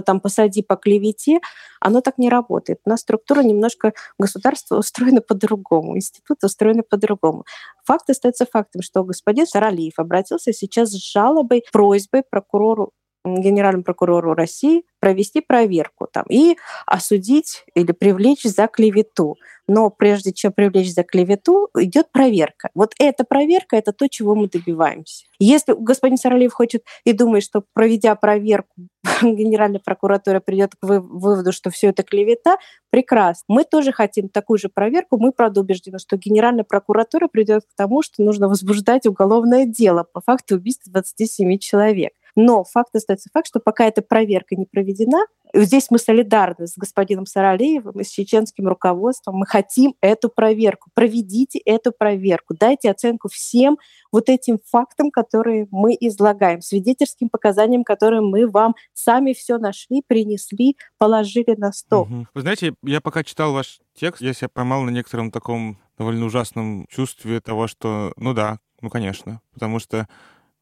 [0.06, 1.40] там, посади по клевете»,
[1.80, 2.80] оно так не работает.
[2.86, 7.46] У нас структура немножко государства устроена по-другому, институт устроен по-другому.
[7.86, 12.92] Факт остается фактом, что господин Саралиев обратился сейчас с жалобой, просьбой прокурору
[13.26, 19.38] генеральному прокурору России провести проверку там, и осудить или привлечь за клевету.
[19.68, 22.70] Но прежде чем привлечь за клевету, идет проверка.
[22.74, 25.26] Вот эта проверка— это то, чего мы добиваемся.
[25.38, 28.74] Если господин Саралиев хочет и думает, что проведя проверку,
[29.22, 32.58] Генеральная прокуратура придет к выводу, что все это клевета,
[32.90, 33.46] прекрасно.
[33.48, 35.18] Мы тоже хотим такую же проверку.
[35.18, 40.22] Мы, правда, убеждены, что Генеральная прокуратура придет к тому, что нужно возбуждать уголовное дело по
[40.22, 42.14] факту убийства 27 человек.
[42.42, 47.26] Но факт остается факт, что пока эта проверка не проведена, здесь мы солидарны с господином
[47.26, 49.36] Саралеевым и с чеченским руководством.
[49.36, 50.90] Мы хотим эту проверку.
[50.94, 52.56] Проведите эту проверку.
[52.58, 53.78] Дайте оценку всем
[54.14, 60.78] вот этим фактам, которые мы излагаем, свидетельским показаниям, которые мы вам сами все нашли, принесли,
[60.98, 62.04] положили на стол.
[62.04, 62.28] Угу.
[62.36, 66.86] Вы знаете, я пока читал ваш текст, я себя поймал на некотором таком довольно ужасном
[66.88, 70.08] чувстве того, что, ну да, ну конечно, потому что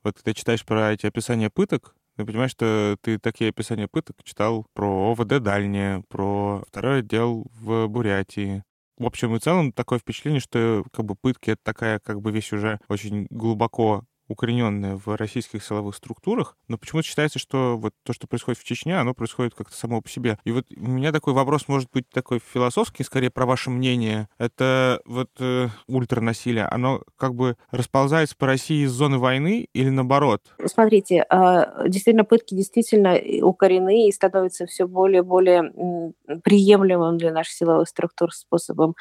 [0.03, 4.65] вот когда читаешь про эти описания пыток, ты понимаешь, что ты такие описания пыток читал
[4.73, 8.63] про ОВД Дальнее, про второй отдел в Бурятии.
[8.97, 12.53] В общем и целом такое впечатление, что как бы пытки— это такая как бы вещь
[12.53, 18.27] уже очень глубоко укорененная в российских силовых структурах, но почему-то считается, что вот то, что
[18.27, 20.37] происходит в Чечне, оно происходит как-то само по себе.
[20.43, 24.27] И вот у меня такой вопрос может быть такой философский, скорее про ваше мнение.
[24.37, 30.41] Это вот э, ультранасилие, оно как бы расползается по России из зоны войны или наоборот?
[30.65, 36.13] Смотрите, э, действительно, пытки действительно укорены и становятся все более и более
[36.43, 38.95] приемлемым для наших силовых структур способом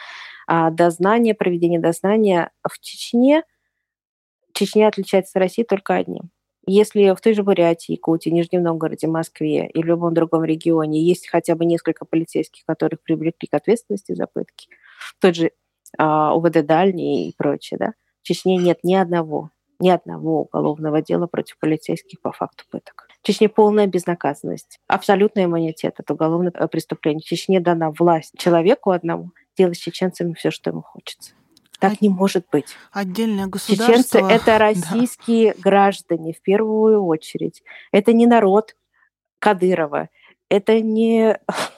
[0.48, 2.50] э, дознания, проведения дознания.
[2.68, 3.42] В Чечне—
[4.56, 6.30] Чечня отличается от России только одним.
[6.66, 11.28] Если в той же Бурятии, Якутии, Нижнем Новгороде, Москве и в любом другом регионе есть
[11.28, 14.68] хотя бы несколько полицейских, которых привлекли к ответственности за пытки,
[15.20, 15.50] тот же
[15.98, 17.92] а, УВД Дальний и прочее, да,
[18.22, 23.08] в Чечне нет ни одного, ни одного уголовного дела против полицейских по факту пыток.
[23.22, 27.20] В Чечне полная безнаказанность, абсолютный иммунитет от уголовных э, преступлений.
[27.20, 31.35] В Чечне дана власть человеку одному делать с чеченцами все, что ему хочется.
[31.78, 32.76] Так не может быть.
[32.92, 33.94] Отдельное государство.
[33.94, 35.60] Чеченцы— это российские да.
[35.62, 37.62] граждане в первую очередь.
[37.92, 38.76] Это не народ
[39.38, 40.08] Кадырова.
[40.48, 41.38] Это не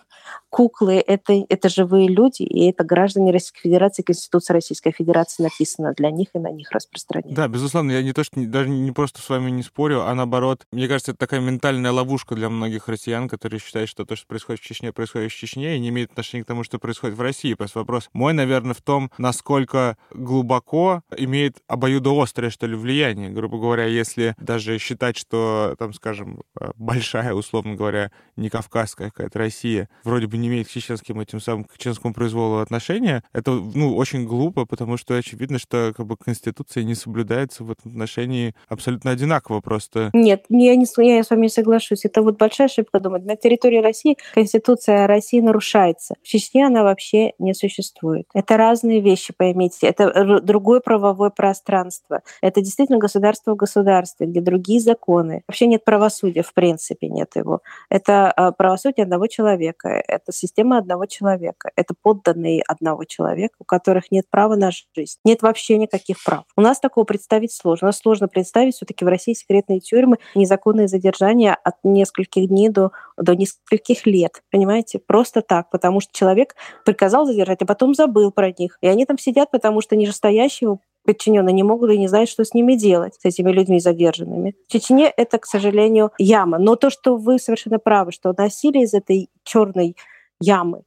[0.50, 6.10] куклы— это, это живые люди, и это граждане Российской Федерации, Конституция Российской Федерации написана для
[6.10, 7.34] них и на них распространяется.
[7.34, 10.66] Да, безусловно, я не то, что даже не просто с вами не спорю, а наоборот,
[10.72, 14.60] мне кажется, это такая ментальная ловушка для многих россиян, которые считают, что то, что происходит
[14.60, 17.54] в Чечне, происходит в Чечне, и не имеет отношения к тому, что происходит в России.
[17.54, 23.30] Просто вопрос мой, наверное, в том, насколько глубоко имеет обоюдоострое, что ли, влияние.
[23.30, 26.42] Грубо говоря, если даже считать, что, там, скажем,
[26.76, 31.64] большая, условно говоря, не кавказская какая-то Россия, вроде бы не имеет к чеченским этим самым,
[31.64, 36.84] к чеченскому произволу отношения, это, ну, очень глупо, потому что очевидно, что как бы Конституция
[36.84, 40.10] не соблюдается в этом отношении абсолютно одинаково просто.
[40.12, 42.04] Нет, я, не, я с вами не соглашусь.
[42.04, 43.24] Это вот большая ошибка думать.
[43.24, 46.14] На территории России Конституция России нарушается.
[46.22, 48.26] В Чечне она вообще не существует.
[48.34, 49.86] Это разные вещи, поймите.
[49.86, 52.22] Это другое правовое пространство.
[52.40, 55.42] Это действительно государство в государстве, где другие законы.
[55.48, 57.60] Вообще нет правосудия, в принципе нет его.
[57.90, 59.88] Это а, правосудие одного человека.
[59.88, 61.70] Это система одного человека.
[61.76, 65.18] Это подданные одного человека, у которых нет права на жизнь.
[65.24, 66.44] Нет вообще никаких прав.
[66.56, 67.86] У нас такого представить сложно.
[67.86, 72.68] У нас сложно представить все таки в России секретные тюрьмы, незаконные задержания от нескольких дней
[72.68, 74.42] до, до нескольких лет.
[74.50, 74.98] Понимаете?
[74.98, 75.70] Просто так.
[75.70, 76.54] Потому что человек
[76.84, 78.78] приказал задержать, а потом забыл про них.
[78.80, 82.52] И они там сидят, потому что нижестоящие подчиненные не могут и не знают, что с
[82.52, 84.54] ними делать, с этими людьми задержанными.
[84.68, 86.58] В Чечне это, к сожалению, яма.
[86.58, 89.96] Но то, что вы совершенно правы, что насилие из этой черной
[90.40, 90.82] ямы,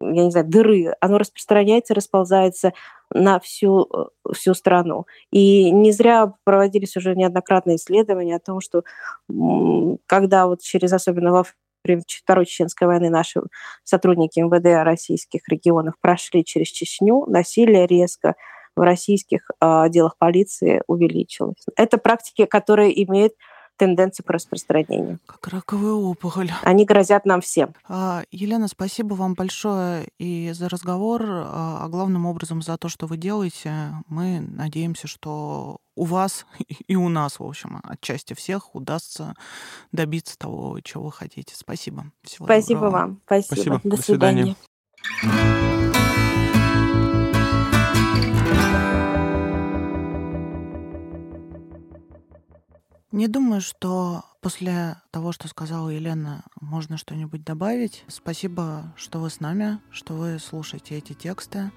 [0.00, 2.72] я не знаю, дыры, оно распространяется, расползается
[3.10, 5.06] на всю, э, всю страну.
[5.30, 8.82] И не зря проводились уже неоднократные исследования о том, что
[10.06, 11.44] когда вот через, особенно во
[11.84, 13.40] время Второй Чеченской войны наши
[13.84, 18.34] сотрудники МВД российских регионов прошли через Чечню, насилие резко
[18.76, 21.64] в российских а, отделах полиции увеличилось.
[21.76, 23.34] Это практики, которые имеют
[23.76, 25.18] тенденции к распространению.
[25.26, 26.50] Как раковая опухоль.
[26.62, 27.74] Они грозят нам всем.
[27.88, 33.06] А, Елена, спасибо вам большое и за разговор, а, а главным образом за то, что
[33.06, 33.92] вы делаете.
[34.08, 36.46] Мы надеемся, что у вас
[36.86, 39.34] и у нас, в общем, отчасти всех удастся
[39.90, 41.54] добиться того, чего вы хотите.
[41.56, 42.06] Спасибо.
[42.22, 42.92] Всего Спасибо доброго.
[42.92, 43.20] вам.
[43.26, 43.54] Спасибо.
[43.54, 43.80] Спасибо.
[43.84, 44.56] До, До свидания.
[45.20, 45.91] свидания.
[53.12, 58.04] Не думаю, что после того, что сказала Елена, можно что-нибудь добавить.
[58.08, 61.70] Спасибо, что вы с нами, что вы слушаете эти тексты.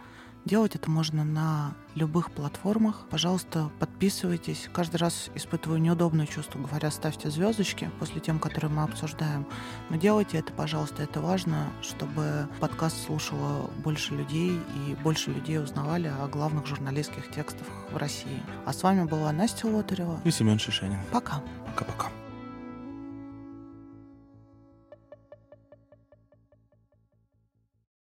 [0.46, 3.08] Делать это можно на любых платформах.
[3.10, 4.70] Пожалуйста, подписывайтесь.
[4.72, 9.48] Каждый раз испытываю неудобное чувство, говоря, ставьте звездочки после тем, которые мы обсуждаем.
[9.90, 16.14] Но делайте это, пожалуйста, это важно, чтобы подкаст слушало больше людей и больше людей узнавали
[16.22, 18.44] о главных журналистских текстах в России.
[18.66, 21.00] А с вами была Настя Лотарева и Семен Шишенин.
[21.12, 21.42] Пока.
[21.66, 22.12] Пока-пока.